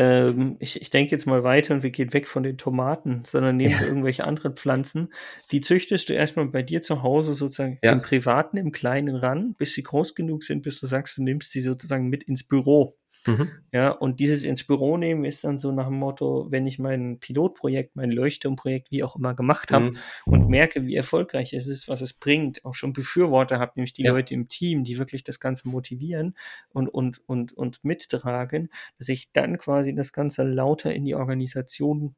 ähm, 0.00 0.56
ich, 0.60 0.80
ich 0.80 0.88
denke 0.88 1.10
jetzt 1.10 1.26
mal 1.26 1.44
weiter 1.44 1.74
und 1.74 1.82
wir 1.82 1.90
gehen 1.90 2.14
weg 2.14 2.26
von 2.26 2.42
den 2.42 2.56
Tomaten, 2.56 3.22
sondern 3.26 3.58
nehmen 3.58 3.74
ja. 3.74 3.82
irgendwelche 3.82 4.24
anderen 4.24 4.56
Pflanzen. 4.56 5.12
Die 5.52 5.60
züchtest 5.60 6.08
du 6.08 6.14
erstmal 6.14 6.46
bei 6.46 6.62
dir 6.62 6.80
zu 6.80 7.02
Hause 7.02 7.34
sozusagen 7.34 7.78
ja. 7.82 7.92
im 7.92 8.00
Privaten, 8.00 8.56
im 8.56 8.72
Kleinen 8.72 9.14
ran, 9.14 9.54
bis 9.58 9.74
sie 9.74 9.82
groß 9.82 10.14
genug 10.14 10.42
sind, 10.42 10.62
bis 10.62 10.80
du 10.80 10.86
sagst, 10.86 11.18
du 11.18 11.22
nimmst 11.22 11.52
sie 11.52 11.60
sozusagen 11.60 12.08
mit 12.08 12.22
ins 12.22 12.44
Büro. 12.44 12.94
Mhm. 13.26 13.50
Ja, 13.72 13.90
und 13.90 14.20
dieses 14.20 14.44
ins 14.44 14.64
Büro 14.64 14.96
nehmen 14.96 15.24
ist 15.24 15.44
dann 15.44 15.58
so 15.58 15.72
nach 15.72 15.86
dem 15.86 15.98
Motto, 15.98 16.46
wenn 16.50 16.66
ich 16.66 16.78
mein 16.78 17.18
Pilotprojekt, 17.20 17.96
mein 17.96 18.10
Leuchtturmprojekt, 18.10 18.90
wie 18.90 19.02
auch 19.02 19.16
immer 19.16 19.34
gemacht 19.34 19.72
habe 19.72 19.92
mhm. 19.92 19.96
und 20.24 20.48
merke, 20.48 20.86
wie 20.86 20.96
erfolgreich 20.96 21.52
es 21.52 21.66
ist, 21.66 21.88
was 21.88 22.00
es 22.00 22.12
bringt, 22.12 22.64
auch 22.64 22.74
schon 22.74 22.92
Befürworter 22.92 23.58
habe, 23.58 23.72
nämlich 23.76 23.92
die 23.92 24.04
ja. 24.04 24.12
Leute 24.12 24.34
im 24.34 24.48
Team, 24.48 24.84
die 24.84 24.98
wirklich 24.98 25.24
das 25.24 25.40
Ganze 25.40 25.68
motivieren 25.68 26.34
und, 26.72 26.88
und, 26.88 27.20
und, 27.26 27.52
und 27.52 27.84
mittragen, 27.84 28.70
dass 28.98 29.08
ich 29.08 29.32
dann 29.32 29.58
quasi 29.58 29.94
das 29.94 30.12
Ganze 30.12 30.42
lauter 30.42 30.92
in 30.92 31.04
die 31.04 31.14
Organisation 31.14 32.14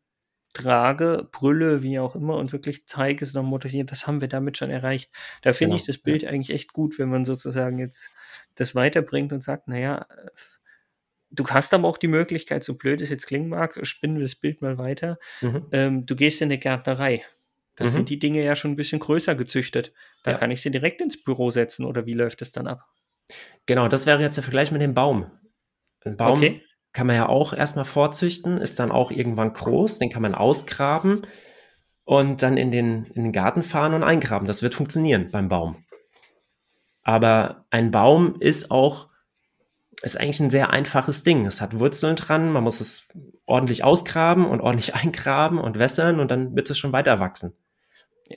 trage, 0.52 1.28
brülle, 1.32 1.82
wie 1.82 1.98
auch 1.98 2.14
immer 2.14 2.36
und 2.36 2.52
wirklich 2.52 2.86
zeige 2.86 3.24
es 3.24 3.34
Motto, 3.34 3.68
hier, 3.68 3.84
das 3.84 4.06
haben 4.06 4.20
wir 4.20 4.28
damit 4.28 4.58
schon 4.58 4.70
erreicht. 4.70 5.10
Da 5.40 5.52
finde 5.52 5.70
genau. 5.70 5.80
ich 5.80 5.86
das 5.86 5.98
Bild 5.98 6.22
ja. 6.22 6.28
eigentlich 6.28 6.54
echt 6.54 6.72
gut, 6.72 6.98
wenn 6.98 7.08
man 7.08 7.24
sozusagen 7.24 7.78
jetzt 7.78 8.10
das 8.54 8.74
weiterbringt 8.74 9.32
und 9.32 9.42
sagt, 9.42 9.68
naja, 9.68 10.06
du 11.32 11.46
hast 11.48 11.74
aber 11.74 11.88
auch 11.88 11.98
die 11.98 12.08
Möglichkeit, 12.08 12.62
so 12.62 12.74
blöd 12.74 13.00
es 13.00 13.10
jetzt 13.10 13.26
klingen 13.26 13.48
mag, 13.48 13.78
spinnen 13.82 14.16
wir 14.16 14.22
das 14.22 14.34
Bild 14.34 14.62
mal 14.62 14.78
weiter, 14.78 15.18
mhm. 15.40 15.66
ähm, 15.72 16.06
du 16.06 16.14
gehst 16.14 16.40
in 16.42 16.46
eine 16.46 16.58
Gärtnerei. 16.58 17.24
Da 17.76 17.84
mhm. 17.84 17.88
sind 17.88 18.08
die 18.10 18.18
Dinge 18.18 18.44
ja 18.44 18.54
schon 18.54 18.72
ein 18.72 18.76
bisschen 18.76 18.98
größer 18.98 19.34
gezüchtet. 19.34 19.92
Da 20.24 20.32
ja. 20.32 20.38
kann 20.38 20.50
ich 20.50 20.60
sie 20.60 20.70
direkt 20.70 21.00
ins 21.00 21.22
Büro 21.22 21.50
setzen 21.50 21.84
oder 21.86 22.06
wie 22.06 22.12
läuft 22.12 22.42
das 22.42 22.52
dann 22.52 22.66
ab? 22.66 22.84
Genau, 23.66 23.88
das 23.88 24.06
wäre 24.06 24.20
jetzt 24.20 24.36
der 24.36 24.44
Vergleich 24.44 24.72
mit 24.72 24.82
dem 24.82 24.94
Baum. 24.94 25.30
Ein 26.04 26.16
Baum 26.16 26.38
okay. 26.38 26.62
kann 26.92 27.06
man 27.06 27.16
ja 27.16 27.28
auch 27.28 27.54
erstmal 27.54 27.84
vorzüchten, 27.84 28.58
ist 28.58 28.78
dann 28.78 28.90
auch 28.90 29.10
irgendwann 29.10 29.52
groß, 29.52 29.98
den 29.98 30.10
kann 30.10 30.22
man 30.22 30.34
ausgraben 30.34 31.22
und 32.04 32.42
dann 32.42 32.56
in 32.56 32.70
den, 32.70 33.04
in 33.04 33.22
den 33.22 33.32
Garten 33.32 33.62
fahren 33.62 33.94
und 33.94 34.02
eingraben. 34.02 34.46
Das 34.46 34.62
wird 34.62 34.74
funktionieren 34.74 35.30
beim 35.30 35.48
Baum. 35.48 35.84
Aber 37.04 37.64
ein 37.70 37.90
Baum 37.90 38.36
ist 38.38 38.70
auch, 38.70 39.08
ist 40.02 40.18
eigentlich 40.18 40.40
ein 40.40 40.50
sehr 40.50 40.70
einfaches 40.70 41.22
Ding. 41.22 41.46
Es 41.46 41.60
hat 41.60 41.78
Wurzeln 41.78 42.16
dran, 42.16 42.50
man 42.50 42.64
muss 42.64 42.80
es 42.80 43.08
ordentlich 43.46 43.84
ausgraben 43.84 44.46
und 44.46 44.60
ordentlich 44.60 44.94
eingraben 44.96 45.58
und 45.58 45.78
wässern 45.78 46.20
und 46.20 46.30
dann 46.30 46.56
wird 46.56 46.70
es 46.70 46.78
schon 46.78 46.92
weiter 46.92 47.20
wachsen. 47.20 47.54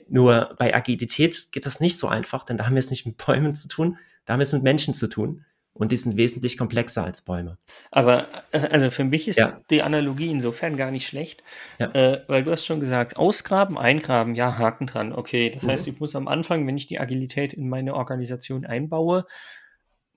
Nur 0.08 0.54
bei 0.58 0.74
Agilität 0.74 1.48
geht 1.52 1.66
das 1.66 1.80
nicht 1.80 1.98
so 1.98 2.08
einfach, 2.08 2.44
denn 2.44 2.58
da 2.58 2.66
haben 2.66 2.74
wir 2.74 2.80
es 2.80 2.90
nicht 2.90 3.06
mit 3.06 3.16
Bäumen 3.24 3.54
zu 3.54 3.68
tun, 3.68 3.98
da 4.24 4.32
haben 4.32 4.40
wir 4.40 4.44
es 4.44 4.52
mit 4.52 4.62
Menschen 4.62 4.94
zu 4.94 5.08
tun. 5.08 5.44
Und 5.78 5.92
die 5.92 5.96
sind 5.98 6.16
wesentlich 6.16 6.56
komplexer 6.56 7.04
als 7.04 7.20
Bäume. 7.20 7.58
Aber 7.90 8.28
äh, 8.50 8.60
also 8.60 8.90
für 8.90 9.04
mich 9.04 9.28
ist 9.28 9.36
ja. 9.36 9.60
die 9.68 9.82
Analogie 9.82 10.30
insofern 10.30 10.78
gar 10.78 10.90
nicht 10.90 11.06
schlecht, 11.06 11.42
ja. 11.78 11.90
äh, 11.92 12.22
weil 12.28 12.44
du 12.44 12.50
hast 12.50 12.64
schon 12.64 12.80
gesagt, 12.80 13.18
ausgraben, 13.18 13.76
eingraben, 13.76 14.34
ja, 14.34 14.56
Haken 14.56 14.86
dran. 14.86 15.12
Okay, 15.12 15.50
das 15.50 15.64
mhm. 15.64 15.68
heißt, 15.68 15.86
ich 15.86 16.00
muss 16.00 16.16
am 16.16 16.28
Anfang, 16.28 16.66
wenn 16.66 16.78
ich 16.78 16.86
die 16.86 16.98
Agilität 16.98 17.52
in 17.52 17.68
meine 17.68 17.94
Organisation 17.94 18.64
einbaue, 18.64 19.26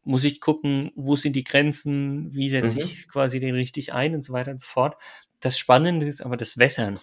muss 0.10 0.24
ich 0.24 0.42
gucken, 0.42 0.92
wo 0.96 1.16
sind 1.16 1.34
die 1.34 1.44
Grenzen, 1.44 2.34
wie 2.34 2.50
setze 2.50 2.80
mhm. 2.80 2.84
ich 2.84 3.08
quasi 3.08 3.40
den 3.40 3.54
richtig 3.54 3.94
ein 3.94 4.16
und 4.16 4.22
so 4.22 4.34
weiter 4.34 4.50
und 4.50 4.60
so 4.60 4.66
fort. 4.66 4.98
Das 5.40 5.60
Spannende 5.60 6.08
ist 6.08 6.22
aber 6.22 6.36
das 6.36 6.58
Wässern. 6.58 7.00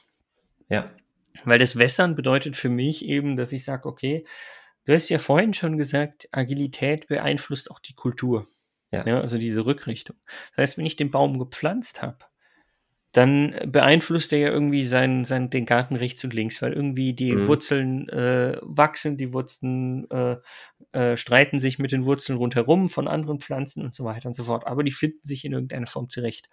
Ja. 0.68 0.86
Weil 1.44 1.60
das 1.60 1.76
Wässern 1.76 2.16
bedeutet 2.16 2.56
für 2.56 2.68
mich 2.68 3.04
eben, 3.04 3.36
dass 3.36 3.52
ich 3.52 3.62
sage, 3.62 3.88
okay, 3.88 4.26
du 4.86 4.92
hast 4.92 5.08
ja 5.08 5.20
vorhin 5.20 5.54
schon 5.54 5.78
gesagt, 5.78 6.28
Agilität 6.32 7.06
beeinflusst 7.06 7.70
auch 7.70 7.78
die 7.78 7.94
Kultur. 7.94 8.44
Ja. 8.90 9.06
ja. 9.06 9.20
also 9.20 9.38
diese 9.38 9.64
Rückrichtung. 9.64 10.16
Das 10.50 10.58
heißt, 10.58 10.78
wenn 10.78 10.86
ich 10.86 10.96
den 10.96 11.12
Baum 11.12 11.38
gepflanzt 11.38 12.02
habe, 12.02 12.18
dann 13.16 13.54
beeinflusst 13.66 14.35
er 14.35 14.38
ja 14.38 14.49
irgendwie 14.50 14.85
seinen, 14.85 15.25
seinen, 15.25 15.49
den 15.49 15.64
Garten 15.64 15.96
rechts 15.96 16.23
und 16.23 16.35
links, 16.35 16.61
weil 16.61 16.75
irgendwie 16.75 17.14
die 17.14 17.32
mhm. 17.32 17.46
Wurzeln 17.46 18.11
äh, 18.11 18.58
wachsen, 18.61 19.16
die 19.16 19.32
Wurzeln 19.32 20.06
äh, 20.11 20.37
äh, 20.92 21.16
streiten 21.16 21.58
sich 21.58 21.78
mit 21.78 21.92
den 21.92 22.04
Wurzeln 22.04 22.37
rundherum 22.37 22.88
von 22.88 23.08
anderen 23.08 23.40
Pflanzen 23.40 23.82
und 23.82 23.94
so 23.94 24.04
weiter 24.04 24.26
und 24.26 24.35
so 24.35 24.44
fort. 24.44 24.66
Aber 24.66 24.85
die 24.85 24.90
finden 24.90 25.23
sich 25.23 25.46
in 25.46 25.54
irgendeiner 25.54 25.87
Form 25.87 26.11
zurecht. 26.11 26.50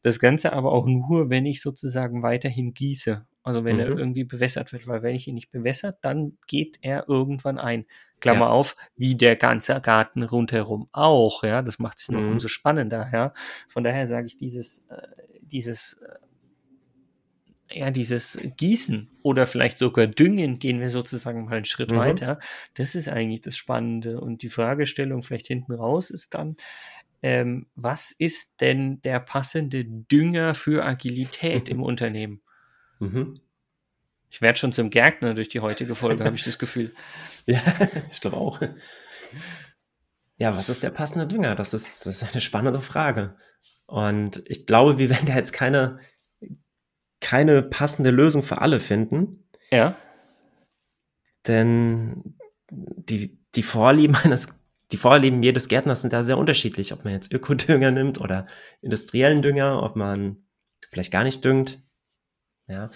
Das 0.00 0.18
Ganze 0.18 0.54
aber 0.54 0.72
auch 0.72 0.86
nur, 0.86 1.28
wenn 1.28 1.44
ich 1.44 1.60
sozusagen 1.60 2.22
weiterhin 2.22 2.72
gieße. 2.72 3.26
Also 3.42 3.64
wenn 3.64 3.76
mhm. 3.76 3.80
er 3.80 3.88
irgendwie 3.88 4.24
bewässert 4.24 4.72
wird, 4.72 4.88
weil 4.88 5.02
wenn 5.02 5.14
ich 5.14 5.28
ihn 5.28 5.34
nicht 5.34 5.50
bewässert, 5.50 5.98
dann 6.00 6.38
geht 6.46 6.78
er 6.80 7.04
irgendwann 7.08 7.58
ein. 7.58 7.84
Klammer 8.18 8.46
ja. 8.46 8.52
auf, 8.52 8.76
wie 8.96 9.14
der 9.14 9.36
ganze 9.36 9.78
Garten 9.82 10.22
rundherum 10.22 10.88
auch, 10.90 11.44
ja. 11.44 11.60
Das 11.60 11.78
macht 11.78 11.98
es 11.98 12.08
noch 12.08 12.22
mhm. 12.22 12.32
umso 12.32 12.48
spannender, 12.48 13.10
ja. 13.12 13.34
Von 13.68 13.84
daher 13.84 14.06
sage 14.06 14.26
ich, 14.26 14.38
dieses, 14.38 14.82
äh, 14.88 15.02
dieses, 15.46 15.94
äh, 15.94 17.78
ja, 17.78 17.90
dieses 17.90 18.38
Gießen 18.56 19.10
oder 19.22 19.46
vielleicht 19.46 19.78
sogar 19.78 20.06
Düngen, 20.06 20.58
gehen 20.58 20.80
wir 20.80 20.88
sozusagen 20.88 21.46
mal 21.46 21.56
einen 21.56 21.64
Schritt 21.64 21.90
mhm. 21.90 21.96
weiter. 21.96 22.38
Das 22.74 22.94
ist 22.94 23.08
eigentlich 23.08 23.40
das 23.40 23.56
Spannende. 23.56 24.20
Und 24.20 24.42
die 24.42 24.48
Fragestellung 24.48 25.22
vielleicht 25.22 25.48
hinten 25.48 25.72
raus 25.72 26.10
ist 26.10 26.34
dann, 26.34 26.56
ähm, 27.22 27.66
was 27.74 28.12
ist 28.12 28.60
denn 28.60 29.00
der 29.00 29.20
passende 29.20 29.84
Dünger 29.84 30.54
für 30.54 30.84
Agilität 30.84 31.68
im 31.68 31.82
Unternehmen? 31.82 32.40
Mhm. 33.00 33.40
Ich 34.30 34.42
werde 34.42 34.58
schon 34.58 34.72
zum 34.72 34.90
Gärtner 34.90 35.34
durch 35.34 35.48
die 35.48 35.60
heutige 35.60 35.94
Folge, 35.94 36.24
habe 36.24 36.36
ich 36.36 36.44
das 36.44 36.58
Gefühl. 36.58 36.92
Ja, 37.48 37.62
ich 38.10 38.20
glaube 38.20 38.38
auch. 38.38 38.60
Ja, 40.36 40.56
was 40.56 40.68
ist 40.68 40.82
der 40.82 40.90
passende 40.90 41.28
Dünger? 41.28 41.54
Das 41.54 41.74
ist, 41.74 42.04
das 42.06 42.22
ist 42.22 42.32
eine 42.32 42.40
spannende 42.40 42.80
Frage. 42.80 43.36
Und 43.86 44.42
ich 44.46 44.66
glaube, 44.66 44.98
wir 44.98 45.10
werden 45.10 45.26
da 45.26 45.34
jetzt 45.34 45.52
keine, 45.52 46.00
keine 47.20 47.62
passende 47.62 48.10
Lösung 48.10 48.42
für 48.42 48.60
alle 48.60 48.80
finden. 48.80 49.48
Ja. 49.70 49.96
Denn 51.46 52.36
die, 52.70 53.38
die 53.54 53.62
Vorlieben 53.62 54.16
eines, 54.22 54.48
die 54.92 54.96
Vorlieben 54.96 55.42
jedes 55.42 55.68
Gärtners 55.68 56.00
sind 56.00 56.12
da 56.12 56.22
sehr 56.22 56.38
unterschiedlich, 56.38 56.92
ob 56.92 57.04
man 57.04 57.12
jetzt 57.12 57.32
Ökodünger 57.32 57.90
nimmt 57.90 58.20
oder 58.20 58.44
industriellen 58.80 59.42
Dünger, 59.42 59.82
ob 59.82 59.96
man 59.96 60.44
vielleicht 60.90 61.12
gar 61.12 61.24
nicht 61.24 61.44
düngt. 61.44 61.82
Ja. 62.68 62.90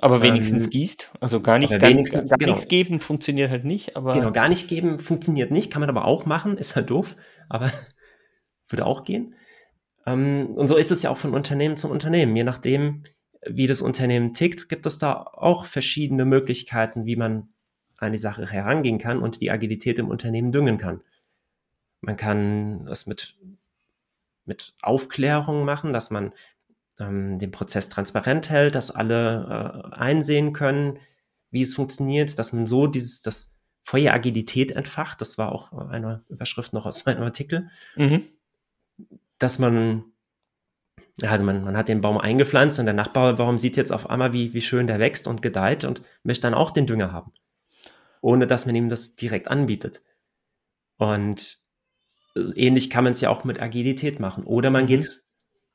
Aber 0.00 0.22
wenigstens 0.22 0.64
ähm, 0.64 0.70
gießt. 0.70 1.12
Also 1.20 1.40
gar 1.40 1.58
nicht, 1.58 1.70
gar, 1.70 1.88
wenigstens, 1.88 2.28
gar, 2.28 2.30
gar 2.30 2.38
genau. 2.38 2.52
nichts 2.52 2.68
geben 2.68 3.00
funktioniert 3.00 3.50
halt 3.50 3.64
nicht. 3.64 3.96
Aber 3.96 4.12
genau, 4.12 4.32
gar 4.32 4.48
nicht 4.48 4.68
geben 4.68 4.98
funktioniert 4.98 5.50
nicht, 5.50 5.72
kann 5.72 5.80
man 5.80 5.88
aber 5.88 6.04
auch 6.04 6.26
machen, 6.26 6.58
ist 6.58 6.76
halt 6.76 6.90
doof, 6.90 7.16
aber 7.48 7.70
würde 8.68 8.86
auch 8.86 9.04
gehen. 9.04 9.36
Ähm, 10.06 10.48
und 10.54 10.68
so 10.68 10.76
ist 10.76 10.90
es 10.90 11.02
ja 11.02 11.10
auch 11.10 11.18
von 11.18 11.34
Unternehmen 11.34 11.76
zum 11.76 11.90
Unternehmen. 11.90 12.36
Je 12.36 12.44
nachdem, 12.44 13.04
wie 13.46 13.66
das 13.66 13.82
Unternehmen 13.82 14.32
tickt, 14.32 14.68
gibt 14.68 14.86
es 14.86 14.98
da 14.98 15.14
auch 15.14 15.64
verschiedene 15.66 16.24
Möglichkeiten, 16.24 17.06
wie 17.06 17.16
man 17.16 17.48
an 17.96 18.12
die 18.12 18.18
Sache 18.18 18.46
herangehen 18.46 18.98
kann 18.98 19.20
und 19.20 19.40
die 19.40 19.50
Agilität 19.50 19.98
im 19.98 20.08
Unternehmen 20.08 20.52
düngen 20.52 20.78
kann. 20.78 21.00
Man 22.00 22.16
kann 22.16 22.86
es 22.88 23.06
mit, 23.06 23.36
mit 24.44 24.74
Aufklärung 24.82 25.64
machen, 25.64 25.92
dass 25.92 26.10
man 26.10 26.32
ähm, 27.00 27.38
den 27.38 27.50
Prozess 27.50 27.88
transparent 27.88 28.50
hält, 28.50 28.74
dass 28.74 28.90
alle 28.90 29.92
äh, 29.92 29.94
einsehen 29.94 30.52
können, 30.52 30.98
wie 31.50 31.62
es 31.62 31.74
funktioniert, 31.74 32.38
dass 32.38 32.52
man 32.52 32.66
so 32.66 32.86
dieses, 32.86 33.22
das 33.22 33.54
Feuer 33.82 34.12
Agilität 34.12 34.72
entfacht. 34.72 35.20
Das 35.20 35.38
war 35.38 35.52
auch 35.52 35.72
eine 35.72 36.24
Überschrift 36.28 36.72
noch 36.72 36.86
aus 36.86 37.04
meinem 37.04 37.22
Artikel. 37.22 37.70
Mhm. 37.96 38.24
Dass 39.44 39.58
man, 39.58 40.04
also 41.20 41.44
man, 41.44 41.64
man 41.64 41.76
hat 41.76 41.88
den 41.88 42.00
Baum 42.00 42.16
eingepflanzt 42.16 42.78
und 42.78 42.86
der 42.86 42.94
Nachbarbaum 42.94 43.58
sieht 43.58 43.76
jetzt 43.76 43.92
auf 43.92 44.08
einmal, 44.08 44.32
wie, 44.32 44.54
wie 44.54 44.62
schön 44.62 44.86
der 44.86 45.00
wächst 45.00 45.26
und 45.26 45.42
gedeiht 45.42 45.84
und 45.84 46.00
möchte 46.22 46.40
dann 46.44 46.54
auch 46.54 46.70
den 46.70 46.86
Dünger 46.86 47.12
haben. 47.12 47.30
Ohne 48.22 48.46
dass 48.46 48.64
man 48.64 48.74
ihm 48.74 48.88
das 48.88 49.16
direkt 49.16 49.48
anbietet. 49.48 50.02
Und 50.96 51.58
ähnlich 52.54 52.88
kann 52.88 53.04
man 53.04 53.10
es 53.10 53.20
ja 53.20 53.28
auch 53.28 53.44
mit 53.44 53.60
Agilität 53.60 54.18
machen. 54.18 54.44
Oder 54.44 54.70
man 54.70 54.84
mhm. 54.84 54.88
geht 54.88 55.24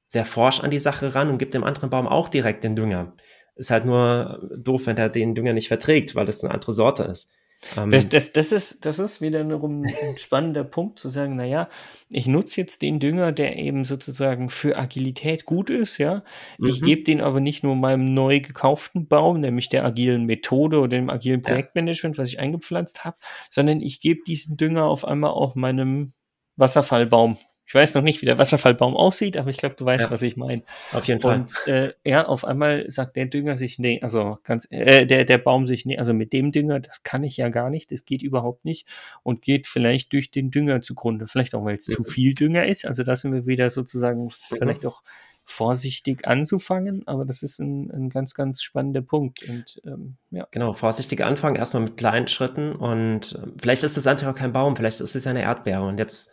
sehr 0.07 0.25
forsch 0.25 0.61
an 0.61 0.71
die 0.71 0.79
Sache 0.79 1.13
ran 1.13 1.29
und 1.29 1.37
gibt 1.37 1.53
dem 1.53 1.63
anderen 1.63 1.91
Baum 1.91 2.07
auch 2.07 2.27
direkt 2.27 2.63
den 2.63 2.75
Dünger. 2.75 3.15
Ist 3.53 3.69
halt 3.69 3.85
nur 3.85 4.49
doof, 4.57 4.87
wenn 4.87 4.97
er 4.97 5.09
den 5.09 5.35
Dünger 5.35 5.53
nicht 5.53 5.67
verträgt, 5.67 6.15
weil 6.15 6.25
das 6.25 6.43
eine 6.43 6.55
andere 6.55 6.73
Sorte 6.73 7.03
ist. 7.03 7.31
Ähm, 7.75 7.91
das, 7.91 8.07
das, 8.09 8.31
das, 8.31 8.51
ist, 8.51 8.85
das 8.85 8.99
ist 8.99 9.21
wieder 9.21 9.41
ein 9.41 10.17
spannender 10.17 10.63
Punkt 10.63 10.99
zu 10.99 11.09
sagen, 11.09 11.35
naja, 11.35 11.69
ich 12.09 12.27
nutze 12.27 12.61
jetzt 12.61 12.81
den 12.81 12.99
Dünger, 12.99 13.31
der 13.31 13.57
eben 13.57 13.83
sozusagen 13.83 14.49
für 14.49 14.77
Agilität 14.77 15.45
gut 15.45 15.69
ist, 15.69 15.97
ja. 15.97 16.23
Ich 16.57 16.81
mhm. 16.81 16.85
gebe 16.85 17.03
den 17.03 17.21
aber 17.21 17.39
nicht 17.39 17.63
nur 17.63 17.75
meinem 17.75 18.05
neu 18.05 18.39
gekauften 18.39 19.07
Baum, 19.07 19.41
nämlich 19.41 19.69
der 19.69 19.85
agilen 19.85 20.25
Methode 20.25 20.79
oder 20.79 20.97
dem 20.97 21.09
agilen 21.09 21.41
Projektmanagement, 21.41 22.17
ja. 22.17 22.23
was 22.23 22.29
ich 22.29 22.39
eingepflanzt 22.39 23.03
habe, 23.03 23.17
sondern 23.49 23.81
ich 23.81 23.99
gebe 23.99 24.21
diesen 24.25 24.57
Dünger 24.57 24.85
auf 24.85 25.05
einmal 25.05 25.31
auch 25.31 25.55
meinem 25.55 26.13
Wasserfallbaum 26.55 27.37
ich 27.69 27.75
weiß 27.75 27.93
noch 27.93 28.01
nicht, 28.01 28.23
wie 28.23 28.25
der 28.25 28.39
Wasserfallbaum 28.39 28.97
aussieht, 28.97 29.37
aber 29.37 29.51
ich 29.51 29.57
glaube, 29.57 29.75
du 29.75 29.85
weißt, 29.85 30.05
ja, 30.05 30.09
was 30.09 30.23
ich 30.23 30.35
meine. 30.35 30.63
Auf 30.91 31.05
jeden 31.05 31.21
Fall. 31.21 31.35
Und 31.35 31.55
äh, 31.67 31.93
ja, 32.03 32.25
auf 32.25 32.43
einmal 32.43 32.89
sagt 32.89 33.15
der 33.15 33.27
Dünger 33.27 33.57
sich, 33.57 33.77
nee, 33.77 33.99
also 34.01 34.39
ganz, 34.43 34.67
äh, 34.71 35.05
der, 35.05 35.23
der 35.23 35.37
Baum 35.37 35.67
sich, 35.67 35.85
nee, 35.85 35.95
also 35.95 36.15
mit 36.15 36.33
dem 36.33 36.51
Dünger, 36.51 36.79
das 36.79 37.03
kann 37.03 37.23
ich 37.23 37.37
ja 37.37 37.49
gar 37.49 37.69
nicht, 37.69 37.91
das 37.91 38.05
geht 38.05 38.23
überhaupt 38.23 38.65
nicht 38.65 38.87
und 39.21 39.43
geht 39.43 39.67
vielleicht 39.67 40.13
durch 40.13 40.31
den 40.31 40.49
Dünger 40.49 40.81
zugrunde. 40.81 41.27
Vielleicht 41.27 41.53
auch, 41.53 41.63
weil 41.63 41.75
es 41.75 41.85
ja. 41.85 41.95
zu 41.95 42.01
viel 42.01 42.33
Dünger 42.33 42.65
ist. 42.65 42.85
Also 42.87 43.03
da 43.03 43.15
sind 43.15 43.33
wir 43.33 43.45
wieder 43.45 43.69
sozusagen 43.69 44.23
mhm. 44.23 44.29
vielleicht 44.57 44.87
auch 44.87 45.03
vorsichtig 45.45 46.27
anzufangen, 46.27 47.07
aber 47.07 47.23
das 47.23 47.43
ist 47.43 47.59
ein, 47.59 47.91
ein 47.91 48.09
ganz, 48.09 48.33
ganz 48.33 48.63
spannender 48.63 49.03
Punkt. 49.03 49.47
Und, 49.47 49.79
ähm, 49.85 50.17
ja. 50.31 50.47
Genau, 50.49 50.73
vorsichtig 50.73 51.23
anfangen, 51.23 51.55
erstmal 51.55 51.83
mit 51.83 51.97
kleinen 51.97 52.25
Schritten 52.25 52.71
und 52.71 53.35
äh, 53.35 53.47
vielleicht 53.61 53.83
ist 53.83 53.95
das 53.95 54.07
einfach 54.07 54.33
kein 54.33 54.53
Baum, 54.53 54.75
vielleicht 54.75 55.01
ist 55.01 55.15
es 55.15 55.27
eine 55.27 55.43
Erdbeere 55.43 55.85
und 55.85 55.99
jetzt 55.99 56.31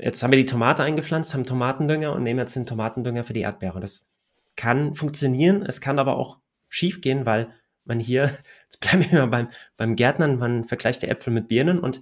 jetzt 0.00 0.22
haben 0.22 0.30
wir 0.32 0.38
die 0.38 0.46
Tomate 0.46 0.82
eingepflanzt, 0.82 1.34
haben 1.34 1.44
Tomatendünger 1.46 2.12
und 2.12 2.22
nehmen 2.22 2.40
jetzt 2.40 2.56
den 2.56 2.66
Tomatendünger 2.66 3.24
für 3.24 3.32
die 3.32 3.40
Erdbeere. 3.40 3.80
Das 3.80 4.10
kann 4.56 4.94
funktionieren, 4.94 5.64
es 5.66 5.80
kann 5.80 5.98
aber 5.98 6.16
auch 6.16 6.38
schief 6.68 7.00
gehen, 7.00 7.24
weil 7.26 7.48
man 7.84 7.98
hier, 7.98 8.24
jetzt 8.64 8.80
bleiben 8.80 9.10
wir 9.10 9.20
mal 9.20 9.26
beim, 9.26 9.48
beim 9.76 9.96
Gärtnern, 9.96 10.38
man 10.38 10.64
vergleicht 10.64 11.02
die 11.02 11.08
Äpfel 11.08 11.32
mit 11.32 11.48
Birnen 11.48 11.80
und 11.80 12.00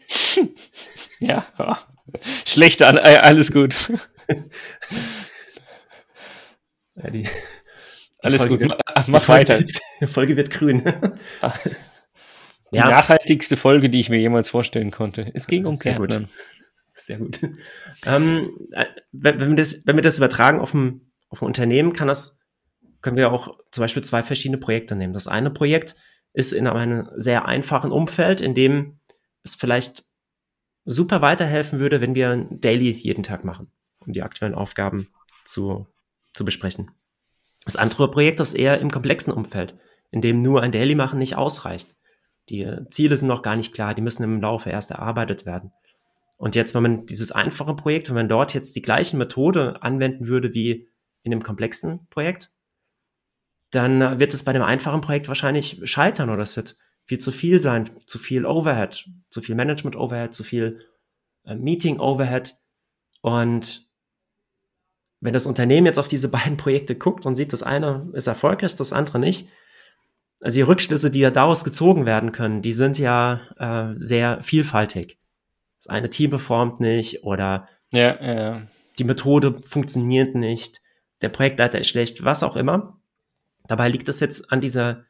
ja, 1.21 1.45
schlecht, 2.47 2.83
alles 2.83 3.53
gut. 3.53 3.77
ja, 6.97 7.11
die, 7.11 7.29
Alles 8.23 8.43
Folge 8.43 8.59
gut, 8.59 8.71
wird- 8.71 8.81
mach, 9.09 9.23
Die 9.23 9.29
weiter. 9.29 9.59
wird- 9.59 9.79
Die 10.01 10.07
Folge 10.07 10.37
wird 10.37 10.51
grün. 10.51 10.83
Die 12.73 12.77
Ja. 12.77 12.89
nachhaltigste 12.91 13.57
Folge, 13.57 13.91
die 13.91 14.01
ich 14.01 14.11
mir 14.11 14.19
jemals 14.19 14.49
vorstellen 14.51 14.91
konnte. 14.91 15.31
Es 15.35 15.47
ging 15.47 15.67
um 15.67 15.75
Sehr 15.75 15.95
gut. 15.95 16.27
Sehr 17.01 17.19
gut. 17.19 17.41
Ähm, 18.05 18.69
äh, 18.73 18.87
wenn, 19.13 19.41
wir 19.41 19.57
das, 19.57 19.87
wenn 19.87 19.97
wir 19.97 20.03
das 20.03 20.19
übertragen 20.19 20.61
auf 20.61 20.75
ein, 20.75 21.13
auf 21.29 21.43
ein 21.43 21.47
Unternehmen, 21.47 21.93
kann 21.93 22.09
das, 22.09 22.39
können 23.01 23.17
wir 23.17 23.33
auch 23.33 23.59
zum 23.71 23.83
Beispiel 23.83 24.05
zwei 24.05 24.23
verschiedene 24.23 24.59
Projekte 24.59 24.97
nehmen. 24.97 25.13
Das 25.13 25.27
eine 25.27 25.51
Projekt 25.51 25.97
ist 26.33 26.53
in 26.53 26.67
einem 26.67 27.09
sehr 27.17 27.47
einfachen 27.47 27.91
Umfeld, 27.91 28.41
in 28.41 28.55
dem 28.55 28.99
es 29.43 29.55
vielleicht 29.55 30.05
super 30.85 31.23
weiterhelfen 31.23 31.79
würde, 31.79 32.01
wenn 32.01 32.15
wir 32.15 32.31
ein 32.31 32.61
Daily 32.61 32.91
jeden 32.91 33.23
Tag 33.23 33.45
machen, 33.45 33.71
um 34.01 34.13
die 34.13 34.23
aktuellen 34.23 34.55
Aufgaben 34.55 35.09
zu, 35.45 35.87
zu 36.35 36.45
besprechen. 36.45 36.91
Das 37.65 37.77
andere 37.77 38.11
Projekt 38.11 38.41
ist 38.41 38.55
eher 38.55 38.81
im 38.81 38.91
komplexen 38.91 39.33
Umfeld, 39.33 39.77
in 40.11 40.21
dem 40.21 40.43
nur 40.43 40.63
ein 40.63 40.73
Daily 40.73 40.95
machen 40.95 41.19
nicht 41.19 41.37
ausreicht. 41.37 41.95
Die 42.49 42.69
Ziele 42.91 43.17
sind 43.17 43.29
noch 43.29 43.43
gar 43.43 43.57
nicht 43.57 43.75
klar, 43.75 43.95
die 43.95 44.03
müssen 44.03 44.23
im 44.23 44.41
Laufe 44.41 44.71
erst 44.71 44.91
erarbeitet 44.91 45.47
werden. 45.47 45.73
Und 46.41 46.55
jetzt, 46.55 46.75
wenn 46.75 46.83
man 46.83 47.05
dieses 47.05 47.33
einfache 47.33 47.75
Projekt, 47.75 48.09
wenn 48.09 48.15
man 48.15 48.29
dort 48.31 48.55
jetzt 48.55 48.75
die 48.75 48.81
gleiche 48.81 49.15
Methode 49.19 49.83
anwenden 49.83 50.27
würde 50.27 50.55
wie 50.55 50.89
in 51.23 51.33
dem 51.33 51.43
komplexen 51.43 52.07
Projekt, 52.09 52.51
dann 53.71 54.01
äh, 54.01 54.19
wird 54.19 54.33
es 54.33 54.43
bei 54.43 54.55
dem 54.55 54.63
einfachen 54.63 55.03
Projekt 55.03 55.29
wahrscheinlich 55.29 55.83
scheitern 55.85 56.31
oder 56.31 56.43
es 56.43 56.57
wird 56.57 56.79
viel 57.05 57.19
zu 57.19 57.31
viel 57.31 57.61
sein, 57.61 57.91
zu 58.07 58.19
viel 58.19 58.47
Overhead, 58.47 59.07
zu 59.29 59.43
viel 59.43 59.55
Management 59.55 59.97
Overhead, 59.97 60.33
zu 60.33 60.43
viel 60.43 60.87
äh, 61.45 61.55
Meeting 61.57 62.01
Overhead. 62.01 62.57
Und 63.21 63.87
wenn 65.21 65.35
das 65.35 65.47
Unternehmen 65.47 65.89
jetzt 65.89 65.99
auf 65.99 66.09
diese 66.09 66.29
beiden 66.31 66.57
Projekte 66.57 66.97
guckt 66.97 67.27
und 67.27 67.37
sieht, 67.37 67.53
das 67.53 67.63
eine 67.63 68.09
ist 68.15 68.29
erfolgreich, 68.29 68.75
das 68.77 68.95
andere 68.95 69.19
nicht, 69.19 69.51
also 70.41 70.55
die 70.55 70.63
Rückschlüsse, 70.63 71.11
die 71.11 71.21
ja 71.21 71.31
daraus 71.31 71.65
gezogen 71.65 72.07
werden 72.07 72.33
können, 72.33 72.63
die 72.63 72.73
sind 72.73 72.99
ja 72.99 73.43
äh, 73.59 73.95
sehr 73.99 74.43
vielfältig. 74.43 75.21
Das 75.83 75.89
eine 75.89 76.11
Team 76.11 76.31
performt 76.31 76.81
nicht 76.81 77.25
oder 77.25 77.69
Ja, 77.93 78.17
ja. 78.23 78.63
die 78.99 79.05
Methode 79.05 79.61
funktioniert 79.67 80.35
nicht, 80.35 80.81
der 81.23 81.29
Projektleiter 81.31 81.79
ist 81.81 81.89
schlecht, 81.89 82.25
was 82.25 82.43
auch 82.43 82.57
immer. 82.57 83.01
Dabei 83.67 83.89
liegt 83.89 84.09
es 84.09 84.21
jetzt 84.21 84.51
an 84.53 84.61
dieser, 84.61 85.05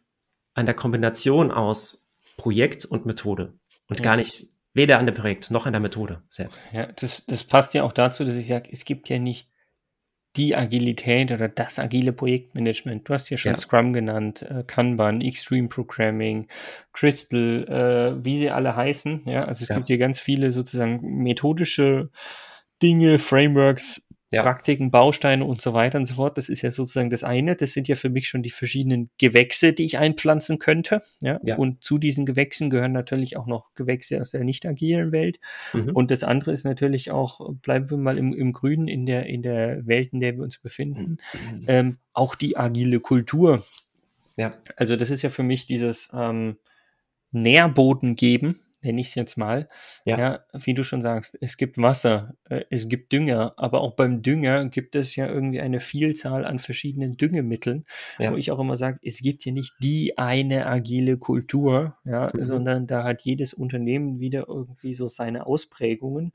an 0.55 0.67
der 0.67 0.75
Kombination 0.75 1.51
aus 1.51 2.09
Projekt 2.37 2.85
und 2.85 3.07
Methode 3.07 3.55
und 3.89 4.01
Ja. 4.01 4.05
gar 4.05 4.17
nicht 4.17 4.49
weder 4.73 4.99
an 4.99 5.07
dem 5.07 5.15
Projekt 5.15 5.51
noch 5.51 5.67
an 5.67 5.73
der 5.73 5.81
Methode 5.81 6.23
selbst. 6.29 6.61
Ja, 6.73 6.87
das, 6.87 7.25
das 7.27 7.43
passt 7.45 7.75
ja 7.75 7.83
auch 7.83 7.93
dazu, 7.93 8.25
dass 8.25 8.35
ich 8.37 8.47
sage, 8.47 8.69
es 8.71 8.85
gibt 8.85 9.09
ja 9.09 9.19
nicht 9.19 9.51
die 10.37 10.55
Agilität 10.57 11.33
oder 11.33 11.49
das 11.49 11.79
agile 11.79 12.13
Projektmanagement. 12.13 13.09
Du 13.09 13.15
hast 13.15 13.31
ja 13.31 13.37
schon 13.37 13.53
Ja. 13.53 13.57
Scrum 13.57 13.93
genannt, 13.93 14.43
äh, 14.43 14.63
Kanban, 14.67 15.21
Extreme 15.21 15.69
Programming, 15.69 16.47
Crystal, 16.93 18.17
äh, 18.21 18.25
wie 18.25 18.39
sie 18.39 18.51
alle 18.51 18.77
heißen. 18.77 19.23
Ja, 19.25 19.45
also 19.45 19.63
es 19.65 19.69
Ja. 19.69 19.75
gibt 19.77 19.89
hier 19.89 19.99
ganz 19.99 20.21
viele 20.21 20.51
sozusagen 20.53 21.01
methodische 21.23 22.11
Dinge, 22.83 23.19
Frameworks, 23.19 24.03
Ja. 24.33 24.43
Praktiken, 24.43 24.93
Bausteine 24.93 25.45
und 25.45 25.61
so 25.61 25.75
weiter 25.75 25.99
und 25.99 26.05
so 26.05 26.15
fort. 26.15 26.39
Das 26.39 26.49
ist 26.49 26.63
ja 26.63 26.71
sozusagen 26.71 27.11
das 27.11 27.25
eine. 27.25 27.57
Das 27.57 27.73
sind 27.73 27.89
ja 27.89 27.97
für 27.97 28.11
mich 28.11 28.29
schon 28.29 28.45
die 28.45 28.51
verschiedenen 28.51 29.11
Gewächse, 29.19 29.73
die 29.73 29.85
ich 29.85 29.99
einpflanzen 29.99 30.61
könnte. 30.61 31.03
Ja? 31.21 31.41
Ja. 31.43 31.57
Und 31.57 31.83
zu 31.83 31.99
diesen 31.99 32.27
Gewächsen 32.27 32.71
gehören 32.71 32.93
natürlich 32.93 33.37
auch 33.37 33.47
noch 33.47 33.73
Gewächse 33.75 34.21
aus 34.21 34.31
der 34.31 34.45
nicht 34.45 34.65
agilen 34.67 35.11
Welt. 35.11 35.41
Mhm. 35.73 35.91
Und 35.95 36.13
das 36.13 36.23
andere 36.23 36.53
ist 36.53 36.65
natürlich 36.65 37.11
auch, 37.11 37.55
bleiben 37.55 37.91
wir 37.91 37.97
mal 37.97 38.19
im, 38.19 38.33
im 38.33 38.53
Grünen, 38.53 38.87
in 38.87 39.05
der, 39.05 39.27
in 39.27 39.43
der 39.43 39.85
Welt, 39.87 40.13
in 40.13 40.21
der 40.21 40.37
wir 40.37 40.45
uns 40.45 40.59
befinden, 40.59 41.17
ähm, 41.67 41.99
auch 42.13 42.37
die 42.37 42.57
agile 42.57 43.01
Kultur. 43.01 43.65
Ja. 44.37 44.51
Also 44.77 44.95
das 44.95 45.11
ist 45.11 45.23
ja 45.23 45.31
für 45.31 45.43
mich 45.43 45.67
dieses 45.67 46.09
ähm, 46.15 46.57
Nährboden 47.33 48.15
geben, 48.15 48.61
nenne 48.83 49.01
ich 49.01 49.09
es 49.09 49.15
jetzt 49.15 49.37
mal. 49.37 49.69
Ja. 50.05 50.41
wie 50.65 50.75
du 50.75 50.83
schon 50.83 51.03
sagst, 51.03 51.37
es 51.41 51.57
gibt 51.57 51.79
Wasser, 51.79 52.35
äh, 52.49 52.65
es 52.71 52.89
gibt 52.89 53.13
Dünger, 53.13 53.55
aber 53.57 53.81
auch 53.81 53.95
beim 53.95 54.23
Dünger 54.23 54.67
gibt 54.67 54.95
es 54.97 55.15
ja 55.17 55.27
irgendwie 55.27 55.61
eine 55.61 55.81
Vielzahl 55.81 56.45
an 56.45 56.59
verschiedenen 56.59 57.17
Düngemitteln, 57.17 57.85
Ja. 58.19 58.33
wo 58.33 58.37
ich 58.37 58.51
auch 58.51 58.59
immer 58.59 58.77
sage, 58.77 58.99
es 59.03 59.19
gibt 59.21 59.45
ja 59.45 59.53
nicht 59.53 59.75
die 59.83 60.17
eine 60.19 60.67
agile 60.67 61.19
Kultur, 61.19 61.97
ja, 62.05 62.31
Mhm. 62.35 62.45
sondern 62.45 62.87
da 62.87 63.05
hat 63.05 63.23
jedes 63.23 63.55
Unternehmen 63.55 64.21
wieder 64.21 64.47
irgendwie 64.49 64.95
so 64.95 65.07
seine 65.09 65.47
Ausprägungen 65.47 66.33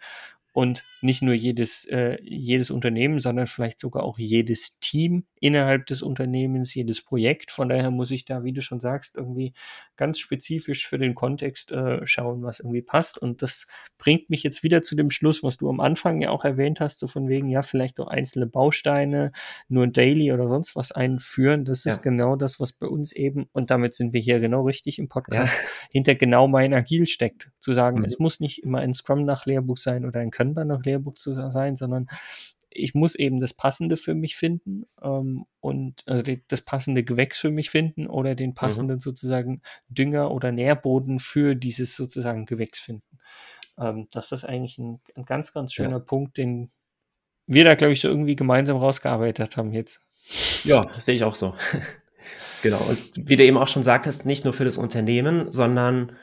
und 0.54 0.86
nicht 1.02 1.22
nur 1.22 1.34
jedes, 1.34 1.86
äh, 1.86 2.18
jedes 2.24 2.72
Unternehmen, 2.72 3.20
sondern 3.20 3.48
vielleicht 3.48 3.80
sogar 3.80 4.04
auch 4.04 4.18
jedes 4.18 4.80
Team 4.80 5.26
innerhalb 5.46 5.86
des 5.86 6.02
Unternehmens, 6.02 6.74
jedes 6.74 7.04
Projekt. 7.04 7.52
Von 7.52 7.70
daher 7.70 7.92
muss 7.92 8.10
ich 8.12 8.26
da, 8.26 8.44
wie 8.44 8.52
du 8.54 8.62
schon 8.62 8.80
sagst, 8.80 9.16
irgendwie 9.16 9.54
ganz 9.96 10.18
spezifisch 10.20 10.88
für 10.88 10.98
den 10.98 11.14
Kontext 11.14 11.72
äh, 11.72 12.06
schauen, 12.06 12.42
was 12.44 12.60
irgendwie 12.60 12.82
passt. 12.82 13.18
Und 13.18 13.42
das 13.42 13.68
bringt 13.98 14.30
mich 14.30 14.42
jetzt 14.44 14.64
wieder 14.64 14.82
zu 14.82 14.96
dem 14.96 15.12
Schluss, 15.12 15.44
was 15.44 15.58
du 15.58 15.70
am 15.70 15.80
Anfang 15.80 16.22
ja 16.22 16.32
auch 16.32 16.46
erwähnt 16.46 16.80
hast, 16.80 17.00
so 17.00 17.08
von 17.08 17.28
wegen, 17.30 17.48
ja, 17.50 17.62
vielleicht 17.62 18.00
auch 18.00 18.08
einzelne 18.08 18.48
Bausteine, 18.48 19.32
nur 19.68 19.84
ein 19.84 19.94
Daily 19.94 20.32
oder 20.34 20.48
sonst 20.48 20.76
was 20.76 20.92
einführen. 20.92 21.64
Das 21.66 21.86
ist 21.86 21.98
Ja. 21.98 22.02
genau 22.02 22.36
das, 22.36 22.60
was 22.60 22.74
bei 22.74 22.88
uns 22.88 23.12
eben, 23.12 23.48
und 23.54 23.70
damit 23.70 23.94
sind 23.94 24.14
wir 24.14 24.22
hier 24.22 24.40
genau 24.40 24.64
richtig 24.64 24.98
im 25.00 25.08
Podcast, 25.10 25.54
Ja. 25.54 25.70
hinter 25.94 26.16
genau 26.16 26.48
mein 26.48 26.74
Agil 26.74 27.08
steckt. 27.08 27.52
Zu 27.60 27.74
sagen, 27.74 28.00
Mhm. 28.00 28.06
es 28.06 28.18
muss 28.20 28.40
nicht 28.40 28.64
immer 28.64 28.80
ein 28.80 28.94
Scrum 28.94 29.26
nach 29.26 29.46
Lehrbuch 29.46 29.78
sein 29.78 30.06
oder 30.06 30.20
ein 30.22 30.32
Kanban 30.32 30.68
nach 30.68 30.84
Lehrbuch 30.84 31.14
zu 31.14 31.34
sein, 31.34 31.76
sondern 31.76 32.08
ich 32.76 32.94
muss 32.94 33.16
eben 33.16 33.40
das 33.40 33.54
Passende 33.54 33.98
für 33.98 34.14
mich 34.14 34.36
finden 34.36 34.86
ähm, 35.02 35.46
und 35.60 36.04
also 36.08 36.22
die, 36.24 36.44
das 36.48 36.62
passende 36.62 37.04
Gewächs 37.04 37.38
für 37.38 37.52
mich 37.52 37.70
finden 37.70 38.08
oder 38.08 38.36
den 38.36 38.54
passenden 38.54 39.00
sozusagen 39.00 39.62
Dünger 39.88 40.32
oder 40.32 40.52
Nährboden 40.52 41.20
für 41.20 41.56
dieses 41.56 41.96
sozusagen 41.96 42.46
Gewächs 42.46 42.80
finden. 42.80 43.20
Ähm, 43.78 44.08
das 44.12 44.32
ist 44.32 44.46
eigentlich 44.46 44.78
ein, 44.78 45.02
ein 45.16 45.26
ganz, 45.26 45.54
ganz 45.54 45.76
Ja. 45.76 45.86
schöner 45.86 46.00
Punkt, 46.00 46.38
den 46.38 46.72
wir 47.48 47.64
da, 47.64 47.76
glaube 47.76 47.94
ich, 47.94 48.02
so 48.02 48.08
irgendwie 48.08 48.36
gemeinsam 48.36 48.78
rausgearbeitet 48.78 49.58
haben 49.58 49.72
jetzt. 49.72 50.02
Ja, 50.64 50.90
sehe 51.00 51.16
ich 51.16 51.24
auch 51.24 51.36
so. 51.36 51.56
genau. 52.64 52.80
Und 52.80 53.12
wie 53.16 53.36
du 53.36 53.44
eben 53.44 53.58
auch 53.58 53.68
schon 53.68 53.84
sagtest, 53.84 54.26
nicht 54.26 54.46
nur 54.46 54.54
für 54.54 54.66
das 54.66 54.78
Unternehmen, 54.78 55.52
sondern 55.52 56.14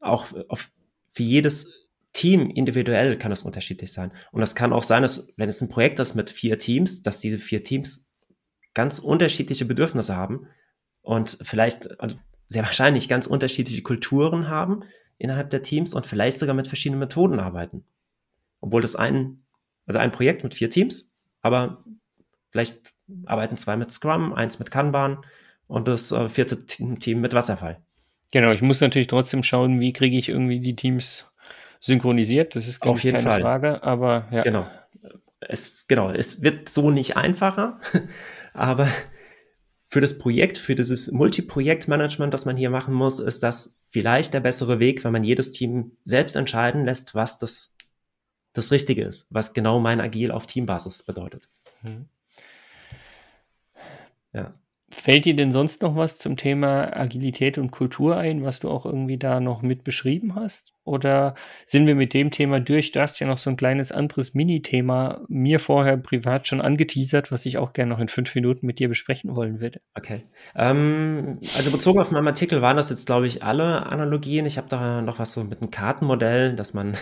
auch 0.00 0.26
auf, 0.48 0.70
für 1.08 1.22
jedes 1.22 1.81
Team 2.12 2.50
individuell 2.50 3.16
kann 3.16 3.32
es 3.32 3.42
unterschiedlich 3.42 3.92
sein. 3.92 4.10
Und 4.32 4.40
das 4.40 4.54
kann 4.54 4.72
auch 4.72 4.82
sein, 4.82 5.02
dass, 5.02 5.28
wenn 5.36 5.48
es 5.48 5.60
ein 5.60 5.68
Projekt 5.68 5.98
ist 6.00 6.14
mit 6.14 6.30
vier 6.30 6.58
Teams, 6.58 7.02
dass 7.02 7.20
diese 7.20 7.38
vier 7.38 7.62
Teams 7.62 8.10
ganz 8.74 8.98
unterschiedliche 8.98 9.64
Bedürfnisse 9.64 10.16
haben 10.16 10.46
und 11.00 11.38
vielleicht, 11.42 12.00
also 12.00 12.16
sehr 12.48 12.62
wahrscheinlich 12.64 13.08
ganz 13.08 13.26
unterschiedliche 13.26 13.82
Kulturen 13.82 14.48
haben 14.48 14.84
innerhalb 15.18 15.50
der 15.50 15.62
Teams 15.62 15.94
und 15.94 16.06
vielleicht 16.06 16.38
sogar 16.38 16.54
mit 16.54 16.66
verschiedenen 16.66 17.00
Methoden 17.00 17.40
arbeiten. 17.40 17.84
Obwohl 18.60 18.82
das 18.82 18.96
ein, 18.96 19.44
also 19.86 19.98
ein 19.98 20.12
Projekt 20.12 20.42
mit 20.44 20.54
vier 20.54 20.70
Teams, 20.70 21.16
aber 21.40 21.84
vielleicht 22.50 22.92
arbeiten 23.24 23.56
zwei 23.56 23.76
mit 23.76 23.90
Scrum, 23.90 24.32
eins 24.32 24.58
mit 24.58 24.70
Kanban 24.70 25.18
und 25.66 25.88
das 25.88 26.12
äh, 26.12 26.28
vierte 26.28 26.66
Te- 26.66 26.94
Team 26.96 27.20
mit 27.20 27.34
Wasserfall. 27.34 27.82
Genau, 28.30 28.50
ich 28.52 28.62
muss 28.62 28.80
natürlich 28.80 29.08
trotzdem 29.08 29.42
schauen, 29.42 29.80
wie 29.80 29.92
kriege 29.92 30.16
ich 30.16 30.28
irgendwie 30.28 30.60
die 30.60 30.76
Teams 30.76 31.26
synchronisiert. 31.82 32.56
Das 32.56 32.66
ist, 32.66 32.80
glaube 32.80 32.94
Auf 32.94 32.98
ich, 32.98 33.04
jeden 33.04 33.18
keine 33.18 33.28
Fall. 33.28 33.40
Frage, 33.42 33.82
aber 33.82 34.28
ja. 34.30 34.40
Genau. 34.40 34.66
Es, 35.40 35.86
genau, 35.88 36.10
es 36.10 36.40
wird 36.42 36.68
so 36.68 36.90
nicht 36.90 37.16
einfacher, 37.16 37.80
aber 38.54 38.88
für 39.88 40.00
das 40.00 40.18
Projekt, 40.18 40.56
für 40.56 40.74
dieses 40.74 41.10
Multiprojektmanagement, 41.10 42.32
das 42.32 42.46
man 42.46 42.56
hier 42.56 42.70
machen 42.70 42.94
muss, 42.94 43.18
ist 43.18 43.42
das 43.42 43.76
vielleicht 43.90 44.32
der 44.32 44.40
bessere 44.40 44.78
Weg, 44.78 45.04
wenn 45.04 45.12
man 45.12 45.24
jedes 45.24 45.50
Team 45.52 45.96
selbst 46.04 46.36
entscheiden 46.36 46.86
lässt, 46.86 47.14
was 47.14 47.36
das, 47.38 47.74
das 48.52 48.70
Richtige 48.70 49.04
ist, 49.04 49.26
was 49.30 49.52
genau 49.52 49.80
mein 49.80 50.00
Agil 50.00 50.30
auf 50.30 50.46
Teambasis 50.46 51.02
bedeutet. 51.02 51.48
Mhm. 51.82 52.06
Ja. 54.32 54.54
Fällt 54.94 55.24
dir 55.24 55.34
denn 55.34 55.50
sonst 55.50 55.80
noch 55.80 55.96
was 55.96 56.18
zum 56.18 56.36
Thema 56.36 56.94
Agilität 56.94 57.56
und 57.56 57.70
Kultur 57.70 58.18
ein, 58.18 58.44
was 58.44 58.60
du 58.60 58.68
auch 58.68 58.84
irgendwie 58.84 59.16
da 59.16 59.40
noch 59.40 59.62
mit 59.62 59.84
beschrieben 59.84 60.34
hast? 60.34 60.74
Oder 60.84 61.34
sind 61.64 61.86
wir 61.86 61.94
mit 61.94 62.12
dem 62.12 62.30
Thema 62.30 62.60
durch? 62.60 62.92
Du 62.92 63.00
hast 63.00 63.18
ja 63.18 63.26
noch 63.26 63.38
so 63.38 63.48
ein 63.48 63.56
kleines 63.56 63.90
anderes 63.90 64.34
Mini-Thema 64.34 65.22
mir 65.28 65.60
vorher 65.60 65.96
privat 65.96 66.46
schon 66.46 66.60
angeteasert, 66.60 67.32
was 67.32 67.46
ich 67.46 67.56
auch 67.56 67.72
gerne 67.72 67.94
noch 67.94 68.00
in 68.00 68.08
fünf 68.08 68.34
Minuten 68.34 68.66
mit 68.66 68.78
dir 68.80 68.90
besprechen 68.90 69.34
wollen 69.34 69.60
würde. 69.60 69.78
Okay. 69.94 70.24
Ähm, 70.54 71.38
also 71.56 71.70
bezogen 71.70 71.98
auf 71.98 72.10
meinen 72.10 72.28
Artikel 72.28 72.60
waren 72.60 72.76
das 72.76 72.90
jetzt, 72.90 73.06
glaube 73.06 73.26
ich, 73.26 73.42
alle 73.42 73.86
Analogien. 73.86 74.44
Ich 74.44 74.58
habe 74.58 74.68
da 74.68 75.00
noch 75.00 75.18
was 75.18 75.32
so 75.32 75.42
mit 75.42 75.62
einem 75.62 75.70
Kartenmodell, 75.70 76.54
dass 76.54 76.74
man 76.74 76.98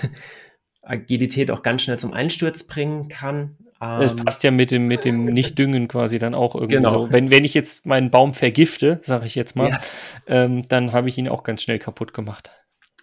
Agilität 0.83 1.51
auch 1.51 1.62
ganz 1.62 1.83
schnell 1.83 1.99
zum 1.99 2.12
Einsturz 2.12 2.66
bringen 2.66 3.09
kann. 3.09 3.57
Das 3.81 4.12
Ähm, 4.12 4.25
passt 4.25 4.43
ja 4.45 4.51
mit 4.51 4.71
dem, 4.71 4.87
mit 4.87 5.05
dem 5.05 5.25
Nicht-Düngen 5.25 5.88
quasi 5.88 6.19
dann 6.19 6.35
auch 6.35 6.55
irgendwie 6.55 6.77
Genau. 6.77 7.07
so. 7.07 7.12
Wenn, 7.12 7.31
wenn 7.31 7.45
ich 7.45 7.55
jetzt 7.55 7.87
meinen 7.87 8.11
Baum 8.11 8.35
vergifte, 8.35 9.01
sage 9.03 9.27
ich 9.27 9.35
jetzt 9.35 9.57
mal, 9.57 9.71
Ja. 9.71 9.81
ähm, 10.27 10.62
dann 10.69 10.93
habe 10.93 11.09
ich 11.09 11.16
ihn 11.16 11.29
auch 11.29 11.43
ganz 11.45 11.62
schnell 11.62 11.79
kaputt 11.79 12.12
gemacht. 12.12 12.51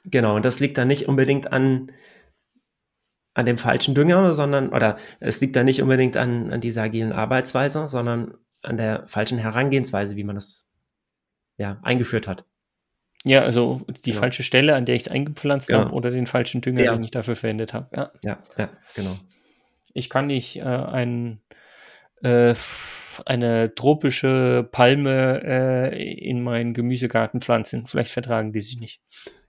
Genau, 0.06 0.36
und 0.36 0.46
das 0.46 0.60
liegt 0.60 0.78
dann 0.78 0.88
nicht 0.88 1.08
unbedingt 1.08 1.52
an, 1.52 1.92
an 3.34 3.46
dem 3.46 3.58
falschen 3.58 3.96
Dünger, 3.96 4.34
sondern, 4.34 4.70
oder 4.70 4.98
es 5.20 5.42
liegt 5.42 5.56
dann 5.56 5.66
nicht 5.66 5.82
unbedingt 5.82 6.16
an, 6.16 6.52
an 6.52 6.62
dieser 6.62 6.84
agilen 6.84 7.12
Arbeitsweise, 7.12 7.90
sondern 7.90 8.36
an 8.62 8.78
der 8.78 9.08
falschen 9.08 9.38
Herangehensweise, 9.38 10.16
wie 10.16 10.24
man 10.24 10.36
das 10.36 10.70
ja, 11.58 11.80
eingeführt 11.82 12.28
hat. 12.28 12.46
Ja, 13.28 13.42
also 13.42 13.82
die 14.06 14.12
genau. 14.12 14.22
falsche 14.22 14.44
Stelle, 14.44 14.76
an 14.76 14.86
der 14.86 14.96
ich 14.96 15.04
es 15.04 15.08
eingepflanzt 15.10 15.68
genau. 15.68 15.80
habe, 15.82 15.94
oder 15.94 16.12
den 16.12 16.28
falschen 16.28 16.62
Dünger, 16.62 16.84
ja. 16.84 16.94
den 16.94 17.04
ich 17.04 17.12
dafür 17.12 17.36
verwendet 17.36 17.74
habe. 17.74 17.88
Ja, 17.96 18.12
ja, 18.24 18.38
ja 18.58 18.70
genau. 18.96 19.18
Ich 19.94 20.10
kann 20.10 20.28
nicht 20.28 20.58
äh, 20.58 20.64
ein, 20.64 21.42
äh, 22.24 22.54
eine 23.26 23.76
tropische 23.76 24.68
Palme 24.72 25.42
äh, 25.44 26.14
in 26.14 26.42
meinen 26.42 26.74
Gemüsegarten 26.74 27.42
pflanzen. 27.42 27.86
Vielleicht 27.86 28.12
vertragen 28.12 28.54
die 28.54 28.62
sich 28.62 28.80
nicht. 28.80 29.02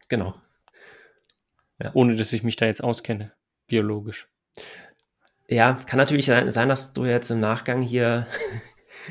Genau. 0.08 0.34
Ja. 1.80 1.92
Ohne 1.94 2.16
dass 2.16 2.32
ich 2.32 2.42
mich 2.42 2.56
da 2.56 2.66
jetzt 2.66 2.82
auskenne, 2.82 3.32
biologisch. 3.68 4.28
Ja, 5.48 5.78
kann 5.86 5.98
natürlich 5.98 6.26
sein, 6.26 6.68
dass 6.68 6.92
du 6.92 7.04
jetzt 7.04 7.30
im 7.30 7.40
Nachgang 7.40 7.80
hier 7.80 8.26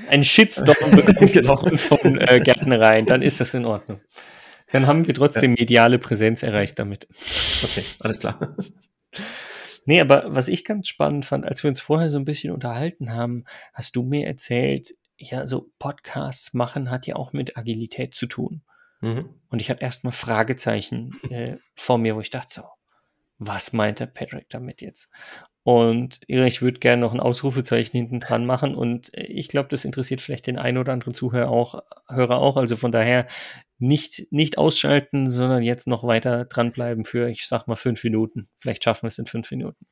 ein 0.09 0.23
Shitstorm 0.23 0.91
bekommst 0.91 1.33
genau. 1.33 1.57
von 1.57 2.19
äh, 2.19 2.41
Gärtnereien, 2.41 3.05
dann 3.05 3.21
ist 3.21 3.39
das 3.39 3.53
in 3.53 3.65
Ordnung. 3.65 4.01
Dann 4.71 4.87
haben 4.87 5.07
wir 5.07 5.13
trotzdem 5.13 5.51
ja. 5.51 5.61
mediale 5.61 5.99
Präsenz 5.99 6.43
erreicht 6.43 6.77
damit. 6.79 7.07
Okay, 7.63 7.83
alles 7.99 8.19
klar. 8.19 8.55
Nee, 9.85 10.01
aber 10.01 10.25
was 10.27 10.49
ich 10.49 10.65
ganz 10.65 10.89
spannend 10.89 11.25
fand, 11.25 11.45
als 11.45 11.63
wir 11.63 11.69
uns 11.69 11.79
vorher 11.79 12.09
so 12.09 12.17
ein 12.17 12.25
bisschen 12.25 12.51
unterhalten 12.51 13.13
haben, 13.13 13.45
hast 13.73 13.95
du 13.95 14.03
mir 14.03 14.27
erzählt, 14.27 14.93
ja, 15.17 15.47
so 15.47 15.71
Podcasts 15.79 16.53
machen 16.53 16.91
hat 16.91 17.07
ja 17.07 17.15
auch 17.15 17.31
mit 17.31 17.57
Agilität 17.57 18.13
zu 18.13 18.27
tun. 18.27 18.63
Mhm. 18.99 19.29
Und 19.49 19.61
ich 19.61 19.69
hatte 19.69 19.81
erstmal 19.81 20.13
Fragezeichen 20.13 21.11
äh, 21.29 21.55
vor 21.75 21.97
mir, 21.97 22.15
wo 22.15 22.19
ich 22.19 22.29
dachte 22.29 22.53
so, 22.53 22.63
was 23.37 23.71
meint 23.71 23.99
der 24.01 24.07
Patrick 24.07 24.49
damit 24.49 24.81
jetzt? 24.81 25.09
Und 25.63 26.21
ich 26.27 26.61
würde 26.61 26.79
gerne 26.79 27.01
noch 27.01 27.13
ein 27.13 27.19
Ausrufezeichen 27.19 27.97
hinten 27.97 28.21
dran 28.21 28.45
machen. 28.45 28.73
Und 28.73 29.11
ich 29.13 29.49
glaube, 29.49 29.67
das 29.67 29.83
interessiert 29.83 30.21
vielleicht 30.21 30.47
den 30.47 30.57
einen 30.57 30.77
oder 30.77 30.93
anderen 30.93 31.13
Zuhörer 31.13 31.49
auch, 31.49 31.83
Hörer 32.07 32.37
auch. 32.37 32.55
Also 32.55 32.77
von 32.77 32.93
daher 32.93 33.27
nicht, 33.79 34.31
nicht 34.31 34.57
ausschalten, 34.57 35.29
sondern 35.29 35.63
jetzt 35.63 35.87
noch 35.87 36.03
weiter 36.03 36.45
dranbleiben 36.45 37.03
für, 37.03 37.29
ich 37.29 37.47
sag 37.47 37.67
mal, 37.67 37.75
fünf 37.75 38.03
Minuten. 38.03 38.49
Vielleicht 38.57 38.83
schaffen 38.83 39.03
wir 39.03 39.09
es 39.09 39.19
in 39.19 39.25
fünf 39.25 39.51
Minuten. 39.51 39.85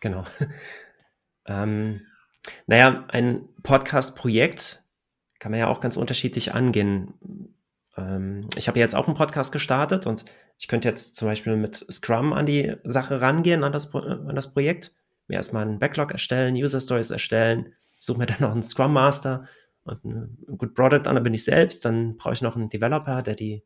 Genau. 0.00 0.24
ähm, 1.46 2.02
naja, 2.66 3.04
ein 3.08 3.48
Podcast-Projekt 3.62 4.82
kann 5.38 5.50
man 5.50 5.60
ja 5.60 5.68
auch 5.68 5.80
ganz 5.80 5.96
unterschiedlich 5.96 6.54
angehen. 6.54 7.14
Ähm, 7.96 8.48
ich 8.56 8.68
habe 8.68 8.78
jetzt 8.78 8.94
auch 8.94 9.06
einen 9.06 9.16
Podcast 9.16 9.52
gestartet 9.52 10.06
und 10.06 10.24
ich 10.58 10.68
könnte 10.68 10.88
jetzt 10.88 11.16
zum 11.16 11.28
Beispiel 11.28 11.56
mit 11.56 11.84
Scrum 11.90 12.32
an 12.32 12.46
die 12.46 12.74
Sache 12.84 13.20
rangehen, 13.20 13.64
an 13.64 13.72
das, 13.72 13.94
an 13.94 14.34
das 14.34 14.52
Projekt. 14.52 14.92
Mir 15.26 15.36
erstmal 15.36 15.62
einen 15.62 15.78
Backlog 15.78 16.12
erstellen, 16.12 16.54
User 16.54 16.80
Stories 16.80 17.10
erstellen, 17.10 17.74
suche 17.98 18.18
mir 18.18 18.26
dann 18.26 18.40
noch 18.40 18.52
einen 18.52 18.62
Scrum 18.62 18.92
Master 18.92 19.46
und 19.84 20.04
ein 20.04 20.38
Good 20.58 20.74
Product 20.74 21.02
dann 21.04 21.22
bin 21.22 21.34
ich 21.34 21.44
selbst. 21.44 21.84
Dann 21.84 22.16
brauche 22.16 22.34
ich 22.34 22.42
noch 22.42 22.56
einen 22.56 22.68
Developer, 22.68 23.22
der 23.22 23.34
die, 23.34 23.62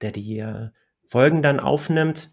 der 0.00 0.10
die 0.10 0.38
äh, 0.38 0.70
Folgen 1.06 1.42
dann 1.42 1.60
aufnimmt. 1.60 2.30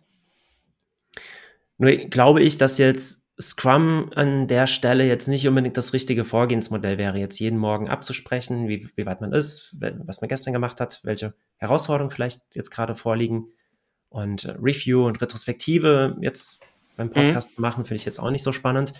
Nur 1.78 1.91
glaube 1.91 2.41
ich, 2.41 2.58
dass 2.58 2.78
jetzt 2.78 3.21
Scrum 3.39 4.12
an 4.15 4.47
der 4.47 4.67
Stelle 4.67 5.06
jetzt 5.06 5.28
nicht 5.28 5.47
unbedingt 5.47 5.76
das 5.76 5.93
richtige 5.93 6.24
Vorgehensmodell 6.24 6.97
wäre, 6.97 7.17
jetzt 7.17 7.39
jeden 7.39 7.58
Morgen 7.58 7.89
abzusprechen, 7.89 8.67
wie, 8.67 8.88
wie 8.95 9.06
weit 9.06 9.21
man 9.21 9.34
ist, 9.34 9.76
was 9.80 10.21
man 10.21 10.28
gestern 10.28 10.54
gemacht 10.54 10.80
hat, 10.80 11.02
welche 11.04 11.34
Herausforderungen 11.58 12.12
vielleicht 12.12 12.41
jetzt 12.54 12.69
gerade 12.69 12.95
vorliegen. 12.95 13.47
Und 14.10 14.45
äh, 14.45 14.52
Review 14.62 15.06
und 15.06 15.21
Retrospektive 15.21 16.17
jetzt 16.21 16.62
beim 16.97 17.08
mhm. 17.08 17.13
Podcast 17.13 17.58
mhm. 17.58 17.62
machen, 17.62 17.86
finde 17.86 18.00
ich 18.00 18.06
jetzt 18.06 18.19
auch 18.19 18.32
nicht 18.32 18.43
so 18.43 18.52
spannend. 18.52 18.93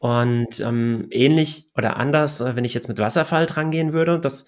Und 0.00 0.60
ähm, 0.60 1.08
ähnlich 1.10 1.70
oder 1.76 1.98
anders, 1.98 2.40
äh, 2.40 2.56
wenn 2.56 2.64
ich 2.64 2.72
jetzt 2.72 2.88
mit 2.88 2.98
Wasserfall 2.98 3.44
drangehen 3.44 3.92
würde, 3.92 4.18
dass 4.18 4.46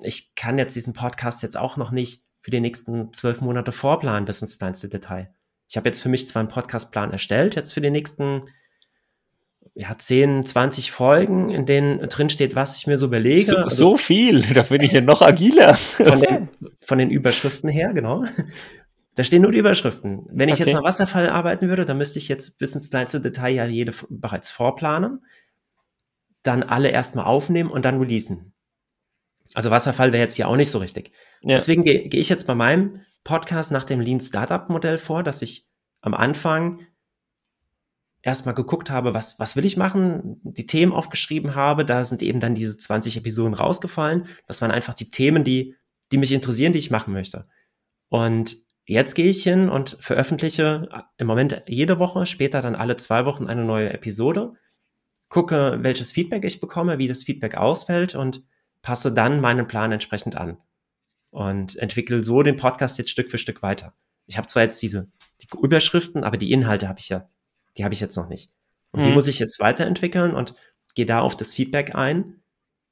ich 0.00 0.34
kann 0.36 0.56
jetzt 0.56 0.74
diesen 0.74 0.94
Podcast 0.94 1.42
jetzt 1.42 1.58
auch 1.58 1.76
noch 1.76 1.90
nicht 1.90 2.24
für 2.40 2.50
die 2.50 2.60
nächsten 2.60 3.12
zwölf 3.12 3.42
Monate 3.42 3.72
vorplanen 3.72 4.24
bis 4.24 4.40
ins 4.40 4.58
kleinste 4.58 4.88
Detail. 4.88 5.34
Ich 5.68 5.76
habe 5.76 5.86
jetzt 5.86 6.00
für 6.00 6.08
mich 6.08 6.26
zwar 6.26 6.40
einen 6.40 6.48
Podcastplan 6.48 7.12
erstellt, 7.12 7.56
jetzt 7.56 7.74
für 7.74 7.82
die 7.82 7.90
nächsten 7.90 8.44
ja, 9.74 9.96
10, 9.96 10.46
20 10.46 10.92
Folgen, 10.92 11.50
in 11.50 11.66
denen 11.66 12.00
drin 12.08 12.30
steht, 12.30 12.56
was 12.56 12.78
ich 12.78 12.86
mir 12.86 12.96
so 12.96 13.04
überlege. 13.04 13.50
So, 13.50 13.56
also, 13.56 13.76
so 13.76 13.96
viel, 13.98 14.40
da 14.54 14.62
bin 14.62 14.80
ich 14.80 14.92
ja 14.92 15.02
noch 15.02 15.20
agiler. 15.20 15.74
Von 15.74 16.22
den, 16.22 16.48
von 16.80 16.96
den 16.96 17.10
Überschriften 17.10 17.68
her, 17.68 17.92
genau. 17.92 18.24
Da 19.18 19.24
stehen 19.24 19.42
nur 19.42 19.50
die 19.50 19.58
Überschriften. 19.58 20.26
Wenn 20.30 20.48
ich 20.48 20.60
okay. 20.60 20.66
jetzt 20.66 20.74
nach 20.74 20.84
Wasserfall 20.84 21.28
arbeiten 21.28 21.68
würde, 21.68 21.84
dann 21.84 21.98
müsste 21.98 22.20
ich 22.20 22.28
jetzt 22.28 22.56
bis 22.58 22.76
ins 22.76 22.90
kleinste 22.90 23.20
Detail 23.20 23.50
ja 23.50 23.64
jede 23.64 23.92
bereits 24.08 24.48
vorplanen, 24.48 25.26
dann 26.44 26.62
alle 26.62 26.90
erstmal 26.90 27.24
aufnehmen 27.24 27.68
und 27.68 27.84
dann 27.84 27.98
releasen. 27.98 28.54
Also 29.54 29.72
Wasserfall 29.72 30.12
wäre 30.12 30.22
jetzt 30.22 30.36
hier 30.36 30.46
auch 30.46 30.54
nicht 30.54 30.70
so 30.70 30.78
richtig. 30.78 31.10
Ja. 31.42 31.56
Deswegen 31.56 31.82
gehe 31.82 32.08
geh 32.08 32.20
ich 32.20 32.28
jetzt 32.28 32.46
bei 32.46 32.54
meinem 32.54 33.00
Podcast 33.24 33.72
nach 33.72 33.82
dem 33.82 33.98
Lean 33.98 34.20
Startup 34.20 34.70
Modell 34.70 34.98
vor, 34.98 35.24
dass 35.24 35.42
ich 35.42 35.66
am 36.00 36.14
Anfang 36.14 36.78
erstmal 38.22 38.54
geguckt 38.54 38.92
habe, 38.92 39.14
was, 39.14 39.40
was 39.40 39.56
will 39.56 39.64
ich 39.64 39.76
machen, 39.76 40.40
die 40.44 40.66
Themen 40.66 40.92
aufgeschrieben 40.92 41.56
habe, 41.56 41.84
da 41.84 42.04
sind 42.04 42.22
eben 42.22 42.38
dann 42.38 42.54
diese 42.54 42.78
20 42.78 43.16
Episoden 43.16 43.54
rausgefallen. 43.54 44.28
Das 44.46 44.62
waren 44.62 44.70
einfach 44.70 44.94
die 44.94 45.08
Themen, 45.08 45.42
die, 45.42 45.74
die 46.12 46.18
mich 46.18 46.30
interessieren, 46.30 46.72
die 46.72 46.78
ich 46.78 46.92
machen 46.92 47.12
möchte. 47.12 47.48
Und 48.10 48.67
jetzt 48.94 49.14
gehe 49.14 49.28
ich 49.28 49.42
hin 49.42 49.68
und 49.68 49.96
veröffentliche 50.00 50.88
im 51.16 51.26
Moment 51.26 51.62
jede 51.66 51.98
Woche, 51.98 52.26
später 52.26 52.62
dann 52.62 52.74
alle 52.74 52.96
zwei 52.96 53.24
Wochen 53.24 53.46
eine 53.46 53.64
neue 53.64 53.92
Episode, 53.92 54.54
gucke, 55.28 55.78
welches 55.82 56.12
Feedback 56.12 56.44
ich 56.44 56.60
bekomme, 56.60 56.98
wie 56.98 57.08
das 57.08 57.24
Feedback 57.24 57.56
ausfällt 57.56 58.14
und 58.14 58.44
passe 58.82 59.12
dann 59.12 59.40
meinen 59.40 59.66
Plan 59.66 59.92
entsprechend 59.92 60.36
an 60.36 60.58
und 61.30 61.76
entwickle 61.76 62.24
so 62.24 62.42
den 62.42 62.56
Podcast 62.56 62.98
jetzt 62.98 63.10
Stück 63.10 63.30
für 63.30 63.38
Stück 63.38 63.62
weiter. 63.62 63.94
Ich 64.26 64.36
habe 64.36 64.46
zwar 64.46 64.62
jetzt 64.62 64.82
diese 64.82 65.10
die 65.40 65.46
Überschriften, 65.62 66.24
aber 66.24 66.36
die 66.36 66.52
Inhalte 66.52 66.88
habe 66.88 66.98
ich 66.98 67.08
ja 67.08 67.28
die 67.78 67.84
habe 67.84 67.94
ich 67.94 68.00
jetzt 68.00 68.16
noch 68.16 68.28
nicht. 68.28 68.50
Und 68.90 69.00
mhm. 69.00 69.04
die 69.04 69.12
muss 69.12 69.28
ich 69.28 69.38
jetzt 69.38 69.60
weiterentwickeln 69.60 70.34
und 70.34 70.54
gehe 70.94 71.06
da 71.06 71.20
auf 71.20 71.36
das 71.36 71.54
Feedback 71.54 71.94
ein. 71.94 72.42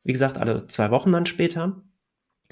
Wie 0.04 0.12
gesagt, 0.12 0.38
alle 0.38 0.66
zwei 0.68 0.90
Wochen 0.90 1.12
dann 1.12 1.26
später 1.26 1.82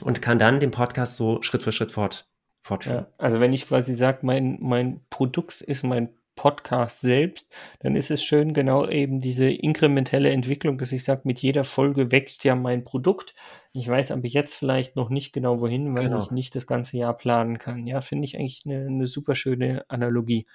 und 0.03 0.21
kann 0.21 0.39
dann 0.39 0.61
den 0.61 0.73
Podcast 0.73 1.17
so 1.17 1.41
Schritt 1.43 1.63
für 1.63 1.73
Schritt 1.73 1.93
fort, 1.93 2.29
fortführen. 2.65 3.05
Ja, 3.05 3.07
also 3.19 3.41
wenn 3.41 3.53
ich 3.53 3.69
quasi 3.69 3.95
sage, 3.95 4.21
mein, 4.23 4.59
mein 4.61 5.01
Produkt 5.11 5.61
ist 5.61 5.83
mein 5.83 6.09
Podcast 6.35 7.03
selbst, 7.03 7.47
dann 7.81 7.95
ist 7.95 8.11
es 8.11 8.25
schön 8.25 8.55
genau 8.55 8.89
eben 8.89 9.21
diese 9.21 9.49
inkrementelle 9.49 10.31
Entwicklung, 10.31 10.79
dass 10.79 10.91
ich 10.91 11.05
sage, 11.05 11.21
mit 11.25 11.41
jeder 11.41 11.63
Folge 11.65 12.11
wächst 12.11 12.43
ja 12.43 12.57
mein 12.57 12.83
Produkt. 12.83 13.35
Ich 13.73 13.87
weiß 13.87 14.11
aber 14.11 14.27
jetzt 14.27 14.55
vielleicht 14.55 14.97
noch 14.97 15.11
nicht 15.11 15.33
genau 15.33 15.61
wohin, 15.61 15.97
weil 15.97 16.05
genau. 16.05 16.21
ich 16.21 16.31
nicht 16.31 16.57
das 16.57 16.67
ganze 16.67 16.97
Jahr 16.97 17.17
planen 17.17 17.59
kann. 17.59 17.87
Ja, 17.87 18.01
finde 18.01 18.25
ich 18.25 18.37
eigentlich 18.37 18.63
eine, 18.65 18.87
eine 18.87 19.07
super 19.07 19.35
schöne 19.35 19.85
Analogie. 19.89 20.47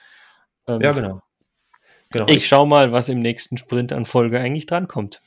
Ähm, 0.68 0.82
ja, 0.82 0.92
genau. 0.92 1.22
Genau. 2.10 2.28
Ich 2.28 2.48
schau 2.48 2.66
mal, 2.66 2.92
was 2.92 3.08
im 3.08 3.22
nächsten 3.22 3.58
Sprint 3.58 3.94
an 3.94 4.06
Folge 4.06 4.40
eigentlich 4.40 4.66
drankommt. 4.66 5.22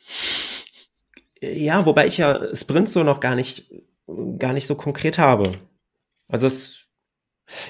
Ja, 1.41 1.87
wobei 1.87 2.07
ich 2.07 2.19
ja 2.19 2.55
Sprint 2.55 2.89
so 2.89 3.05
noch 3.05 3.21
gar 3.21 3.37
nicht, 3.37 3.71
gar 4.39 4.53
nicht 4.53 4.67
so 4.67 4.75
konkret 4.75 5.19
habe. 5.19 5.53
Also 6.33 6.49
es 6.49 6.83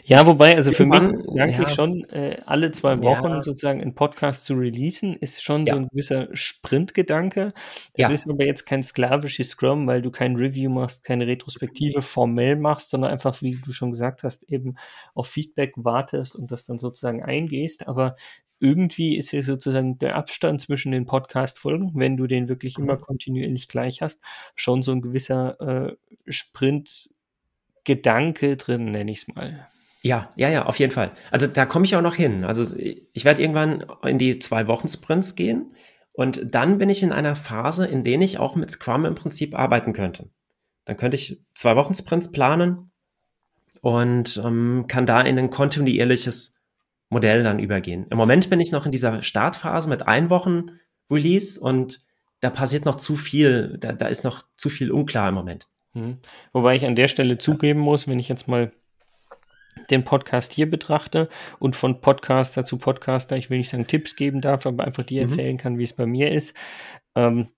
ja, 0.05 0.27
wobei, 0.27 0.55
also 0.55 0.73
für 0.73 0.87
mich 0.87 1.01
eigentlich 1.01 1.59
ja, 1.59 1.69
schon 1.69 2.05
äh, 2.11 2.41
alle 2.47 2.71
zwei 2.73 3.03
Wochen 3.03 3.31
ja. 3.31 3.43
sozusagen 3.43 3.81
einen 3.81 3.95
Podcast 3.95 4.45
zu 4.45 4.55
releasen, 4.55 5.17
ist 5.17 5.43
schon 5.43 5.67
ja. 5.67 5.75
so 5.75 5.81
ein 5.81 5.89
gewisser 5.89 6.29
Sprintgedanke. 6.33 7.53
Es 7.95 8.11
ist 8.11 8.29
aber 8.31 8.45
jetzt 8.45 8.65
kein 8.65 8.83
sklavisches 8.83 9.51
Scrum, 9.51 9.87
weil 9.87 10.03
du 10.03 10.11
kein 10.11 10.37
Review 10.37 10.71
machst, 10.71 11.05
keine 11.05 11.27
Retrospektive 11.27 12.03
formell 12.03 12.57
machst, 12.57 12.91
sondern 12.91 13.11
einfach, 13.11 13.41
wie 13.43 13.57
du 13.57 13.73
schon 13.73 13.91
gesagt 13.91 14.23
hast, 14.23 14.45
eben 14.45 14.77
auf 15.15 15.27
Feedback 15.29 15.73
wartest 15.77 16.37
und 16.37 16.53
das 16.53 16.65
dann 16.65 16.79
sozusagen 16.79 17.25
eingehst. 17.25 17.89
Aber 17.89 18.15
irgendwie 18.61 19.17
ist 19.17 19.33
ja 19.33 19.43
sozusagen 19.43 19.99
der 19.99 20.15
Abstand 20.15 20.61
zwischen 20.61 20.93
den 20.93 21.07
Podcast-Folgen, 21.07 21.93
wenn 21.95 22.17
du 22.17 22.29
den 22.29 22.49
wirklich 22.49 22.79
immer 22.79 22.95
mhm. 22.95 23.01
kontinuierlich 23.01 23.67
gleich 23.67 24.03
hast, 24.03 24.21
schon 24.55 24.83
so 24.83 24.93
ein 24.93 25.03
gewisser 25.03 25.61
äh, 25.61 25.97
Sprint-Gedanke 27.83 28.57
drin, 28.57 28.87
nenne 28.87 29.11
ich 29.11 29.19
es 29.19 29.29
mal. 29.29 29.69
Ja, 30.03 30.31
ja, 30.37 30.49
ja, 30.49 30.67
auf 30.67 30.79
jeden 30.79 30.93
Fall. 30.93 31.11
Also 31.31 31.47
da 31.47 31.65
komme 31.65 31.85
ich 31.85 31.95
auch 31.95 32.03
noch 32.03 32.17
hin. 32.17 32.45
Also 32.45 32.77
ich 32.77 33.25
werde 33.25 33.41
irgendwann 33.43 33.87
in 34.05 34.19
die 34.19 34.39
zwei 34.39 34.67
Wochen 34.67 34.89
Sprints 34.89 35.37
gehen 35.37 35.75
und 36.13 36.55
dann 36.55 36.79
bin 36.79 36.91
ich 36.91 37.03
in 37.03 37.13
einer 37.13 37.37
Phase, 37.37 37.87
in 37.87 38.03
der 38.03 38.21
ich 38.21 38.39
auch 38.39 38.57
mit 38.57 38.71
Scrum 38.71 39.05
im 39.05 39.15
Prinzip 39.15 39.57
arbeiten 39.57 39.93
könnte. 39.93 40.29
Dann 40.85 40.97
könnte 40.97 41.15
ich 41.15 41.41
zwei 41.55 41.77
Wochen 41.77 41.95
Sprints 41.95 42.33
planen 42.33 42.91
und 43.81 44.41
ähm, 44.45 44.87
kann 44.89 45.07
da 45.07 45.21
in 45.21 45.39
ein 45.39 45.51
kontinuierliches 45.51 46.57
Modell 47.09 47.45
dann 47.45 47.61
übergehen. 47.61 48.07
Im 48.11 48.19
Moment 48.19 48.51
bin 48.51 48.59
ich 48.59 48.73
noch 48.73 48.87
in 48.87 48.93
dieser 48.93 49.23
Startphase 49.23 49.89
mit 49.89 50.09
ein 50.09 50.31
Wochen 50.31 50.71
Release 51.09 51.61
und 51.61 52.01
da 52.41 52.51
passiert 52.51 52.87
noch 52.87 52.97
zu 52.97 53.15
viel, 53.15 53.77
da, 53.79 53.93
da 53.93 54.07
ist 54.07 54.25
noch 54.25 54.43
zu 54.57 54.69
viel 54.69 54.91
unklar 54.91 55.29
im 55.29 55.37
Moment. 55.37 55.69
Mhm. 55.95 56.19
Wobei 56.53 56.77
ich 56.77 56.87
an 56.87 56.97
der 56.97 57.09
Stelle 57.09 57.39
zugeben 57.39 57.81
muss, 57.81 58.09
wenn 58.09 58.19
ich 58.19 58.29
jetzt 58.29 58.49
mal 58.49 58.73
den 59.91 60.05
Podcast 60.05 60.53
hier 60.53 60.71
betrachte 60.71 61.29
und 61.59 61.77
von 61.77 62.01
Podcaster 62.01 62.65
zu 62.65 62.79
Podcaster, 62.79 63.37
ich 63.37 63.51
will 63.51 63.59
nicht 63.59 63.71
sagen 63.71 63.87
Tipps 63.87 64.17
geben 64.17 64.41
darf, 64.41 64.67
aber 64.67 64.85
einfach 64.85 65.03
dir 65.03 65.23
mhm. 65.23 65.29
erzählen 65.29 65.57
kann, 65.57 65.79
wie 65.79 65.85
es 65.85 65.95
bei 65.95 66.07
mir 66.07 66.31
ist. 66.31 66.55
Ähm, 67.15 67.49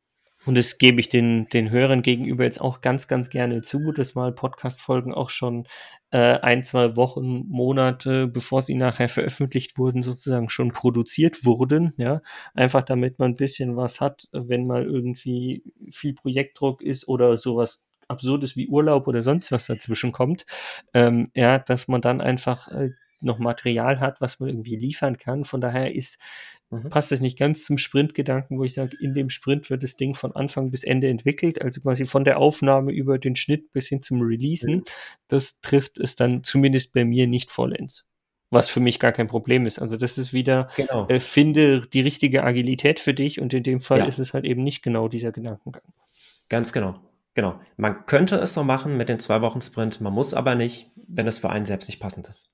Und 0.47 0.57
das 0.57 0.77
gebe 0.77 1.01
ich 1.01 1.09
den, 1.09 1.47
den 1.49 1.70
Hörern 1.70 2.03
gegenüber 2.03 2.44
jetzt 2.44 2.61
auch 2.61 2.83
ganz, 2.83 3.09
ganz 3.09 3.31
gerne 3.31 3.62
zu, 3.62 3.92
dass 3.92 4.14
mal 4.14 4.31
Podcast-Folgen 4.31 5.14
auch 5.14 5.31
schon 5.31 5.66
äh, 6.11 6.38
ein, 6.38 6.62
zwei 6.62 6.97
Wochen, 6.97 7.47
Monate, 7.49 8.29
bevor 8.29 8.61
sie 8.61 8.75
nachher 8.75 9.09
veröffentlicht 9.09 9.79
wurden, 9.79 10.03
sozusagen 10.03 10.51
schon 10.51 10.70
produziert 10.70 11.44
wurden. 11.47 11.94
Ja, 11.97 12.20
einfach 12.53 12.83
damit 12.83 13.18
man 13.18 13.33
ein 13.33 13.37
bisschen 13.37 13.77
was 13.77 14.01
hat, 14.03 14.29
wenn 14.33 14.64
mal 14.64 14.85
irgendwie 14.85 15.64
viel 15.90 16.14
Projektdruck 16.14 16.83
ist 16.83 17.09
oder 17.09 17.38
sowas 17.38 17.84
Absurdes 18.09 18.57
wie 18.57 18.69
Urlaub 18.69 19.07
oder 19.09 19.23
sonst 19.23 19.53
was 19.53 19.67
dazwischen 19.67 20.12
kommt. 20.12 20.47
Ähm, 20.93 21.31
ja, 21.35 21.59
dass 21.59 21.88
man 21.88 22.01
dann 22.01 22.21
einfach 22.21 22.69
äh, 22.69 22.90
noch 23.21 23.38
Material 23.38 24.01
hat, 24.01 24.21
was 24.21 24.40
man 24.40 24.51
irgendwie 24.51 24.77
liefern 24.77 25.17
kann. 25.17 25.45
Von 25.45 25.61
daher 25.61 25.95
ist 25.95 26.19
Mhm. 26.75 26.90
Passt 26.90 27.12
es 27.12 27.21
nicht 27.21 27.38
ganz 27.38 27.64
zum 27.64 27.79
Sprintgedanken, 27.79 28.59
wo 28.59 28.64
ich 28.64 28.75
sage, 28.75 28.97
in 29.01 29.14
dem 29.14 29.31
Sprint 29.31 29.71
wird 29.71 29.83
das 29.83 29.97
Ding 29.97 30.14
von 30.14 30.35
Anfang 30.35 30.71
bis 30.71 30.85
Ende 30.85 31.09
entwickelt, 31.09 31.62
also 31.62 31.81
quasi 31.81 32.07
von 32.07 32.25
der 32.25 32.38
Aufnahme 32.38 32.93
über 32.93 33.19
den 33.19 33.37
Schnitt 33.37 33.73
bis 33.73 33.88
hin 33.88 34.03
zum 34.03 34.21
Releasen. 34.23 34.77
Mhm. 34.77 34.85
Das 35.29 35.61
trifft 35.61 35.99
es 35.99 36.17
dann 36.17 36.43
zumindest 36.43 36.93
bei 36.93 37.05
mir 37.05 37.27
nicht 37.27 37.51
vollends. 37.51 38.05
Was 38.51 38.69
für 38.69 38.81
mich 38.81 39.01
gar 39.01 39.12
kein 39.12 39.27
Problem 39.27 39.67
ist. 39.67 39.79
Also 39.79 39.97
das 39.97 40.17
ist 40.17 40.33
wieder, 40.33 40.69
genau. 40.77 41.09
äh, 41.09 41.19
finde 41.19 41.81
die 41.81 42.01
richtige 42.01 42.45
Agilität 42.45 43.01
für 43.01 43.14
dich 43.14 43.40
und 43.40 43.53
in 43.53 43.62
dem 43.62 43.81
Fall 43.81 43.99
ja. 44.01 44.05
ist 44.05 44.19
es 44.19 44.33
halt 44.33 44.45
eben 44.45 44.62
nicht 44.62 44.83
genau 44.83 45.09
dieser 45.09 45.33
Gedankengang. 45.33 45.83
Ganz 46.49 46.73
genau. 46.73 47.01
Genau. 47.35 47.61
Man 47.77 48.07
könnte 48.07 48.37
es 48.37 48.55
so 48.55 48.62
machen 48.62 48.97
mit 48.97 49.09
den 49.09 49.18
zwei 49.18 49.40
Wochen 49.42 49.61
Sprint, 49.61 50.01
man 50.01 50.12
muss 50.12 50.35
aber 50.35 50.55
nicht, 50.55 50.90
wenn 51.09 51.27
es 51.27 51.38
für 51.38 51.51
einen 51.51 51.66
selbst 51.66 51.88
nicht 51.88 52.01
passend 52.01 52.29
ist. 52.29 52.51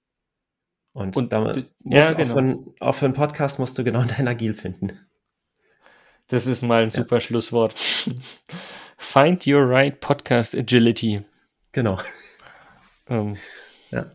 Und, 0.92 1.16
und 1.16 1.32
damit 1.32 1.72
ja, 1.84 2.12
genau. 2.12 2.32
auch, 2.32 2.38
für, 2.38 2.74
auch 2.80 2.94
für 2.94 3.04
einen 3.04 3.14
Podcast 3.14 3.58
musst 3.58 3.78
du 3.78 3.84
genau 3.84 4.02
dein 4.16 4.26
Agil 4.26 4.54
finden. 4.54 4.98
Das 6.26 6.46
ist 6.46 6.62
mal 6.62 6.82
ein 6.82 6.90
super 6.90 7.20
Schlusswort. 7.20 7.74
Find 8.96 9.46
your 9.46 9.68
right 9.68 9.98
podcast 10.00 10.54
agility. 10.54 11.22
Genau. 11.72 11.98
Ähm, 13.08 13.36
ja. 13.90 14.06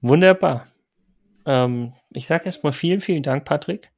Wunderbar. 0.00 0.68
Ähm, 1.44 1.92
ich 2.10 2.26
sage 2.26 2.44
erstmal 2.44 2.72
vielen, 2.72 3.00
vielen 3.00 3.22
Dank, 3.22 3.44
Patrick. 3.44 3.90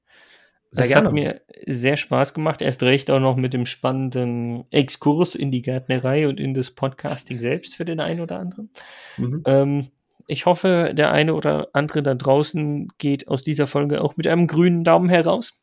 Gerne. 0.70 1.08
hat 1.08 1.12
mir 1.12 1.40
sehr 1.66 1.96
Spaß 1.96 2.34
gemacht. 2.34 2.62
Erst 2.62 2.82
recht 2.82 3.10
auch 3.10 3.20
noch 3.20 3.36
mit 3.36 3.52
dem 3.52 3.66
spannenden 3.66 4.64
Exkurs 4.70 5.34
in 5.34 5.50
die 5.50 5.62
Gärtnerei 5.62 6.28
und 6.28 6.38
in 6.38 6.54
das 6.54 6.70
Podcasting 6.70 7.40
selbst 7.40 7.74
für 7.74 7.84
den 7.84 8.00
einen 8.00 8.20
oder 8.20 8.38
anderen. 8.38 8.70
Mhm. 9.16 9.42
Ähm, 9.46 9.88
ich 10.30 10.46
hoffe, 10.46 10.92
der 10.94 11.10
eine 11.10 11.34
oder 11.34 11.70
andere 11.72 12.04
da 12.04 12.14
draußen 12.14 12.88
geht 12.98 13.26
aus 13.26 13.42
dieser 13.42 13.66
Folge 13.66 14.00
auch 14.00 14.16
mit 14.16 14.28
einem 14.28 14.46
grünen 14.46 14.84
Daumen 14.84 15.08
heraus. 15.08 15.58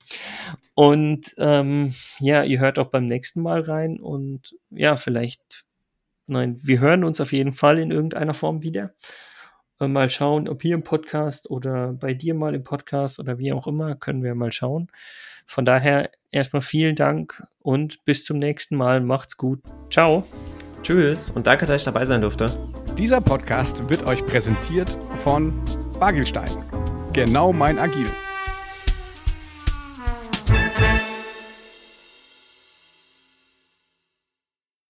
Und 0.73 1.33
ähm, 1.37 1.95
ja, 2.19 2.43
ihr 2.43 2.59
hört 2.59 2.77
auch 2.77 2.87
beim 2.87 3.05
nächsten 3.05 3.41
Mal 3.41 3.61
rein 3.61 3.97
und 3.97 4.57
ja, 4.69 4.97
vielleicht, 4.97 5.63
nein, 6.25 6.59
wir 6.61 6.81
hören 6.81 7.05
uns 7.05 7.21
auf 7.21 7.31
jeden 7.31 7.53
Fall 7.53 7.79
in 7.79 7.91
irgendeiner 7.91 8.33
Form 8.33 8.61
wieder. 8.61 8.93
Äh, 9.79 9.87
mal 9.87 10.09
schauen, 10.09 10.47
ob 10.47 10.61
hier 10.61 10.75
im 10.75 10.83
Podcast 10.83 11.49
oder 11.49 11.93
bei 11.93 12.13
dir 12.13 12.33
mal 12.33 12.55
im 12.55 12.63
Podcast 12.63 13.19
oder 13.19 13.37
wie 13.37 13.53
auch 13.53 13.67
immer, 13.67 13.95
können 13.95 14.23
wir 14.23 14.35
mal 14.35 14.51
schauen. 14.51 14.87
Von 15.45 15.65
daher 15.65 16.11
erstmal 16.31 16.61
vielen 16.61 16.95
Dank 16.95 17.43
und 17.59 18.03
bis 18.05 18.25
zum 18.25 18.37
nächsten 18.37 18.75
Mal. 18.75 19.01
Macht's 19.01 19.37
gut. 19.37 19.61
Ciao. 19.89 20.25
Tschüss 20.83 21.29
und 21.29 21.47
danke, 21.47 21.65
dass 21.65 21.81
ich 21.81 21.85
dabei 21.85 22.05
sein 22.05 22.21
durfte. 22.21 22.49
Dieser 22.97 23.21
Podcast 23.21 23.89
wird 23.89 24.05
euch 24.05 24.25
präsentiert 24.25 24.89
von 25.17 25.53
Bagelstein. 25.99 26.49
Genau 27.13 27.53
mein 27.53 27.79
Agil. 27.79 28.07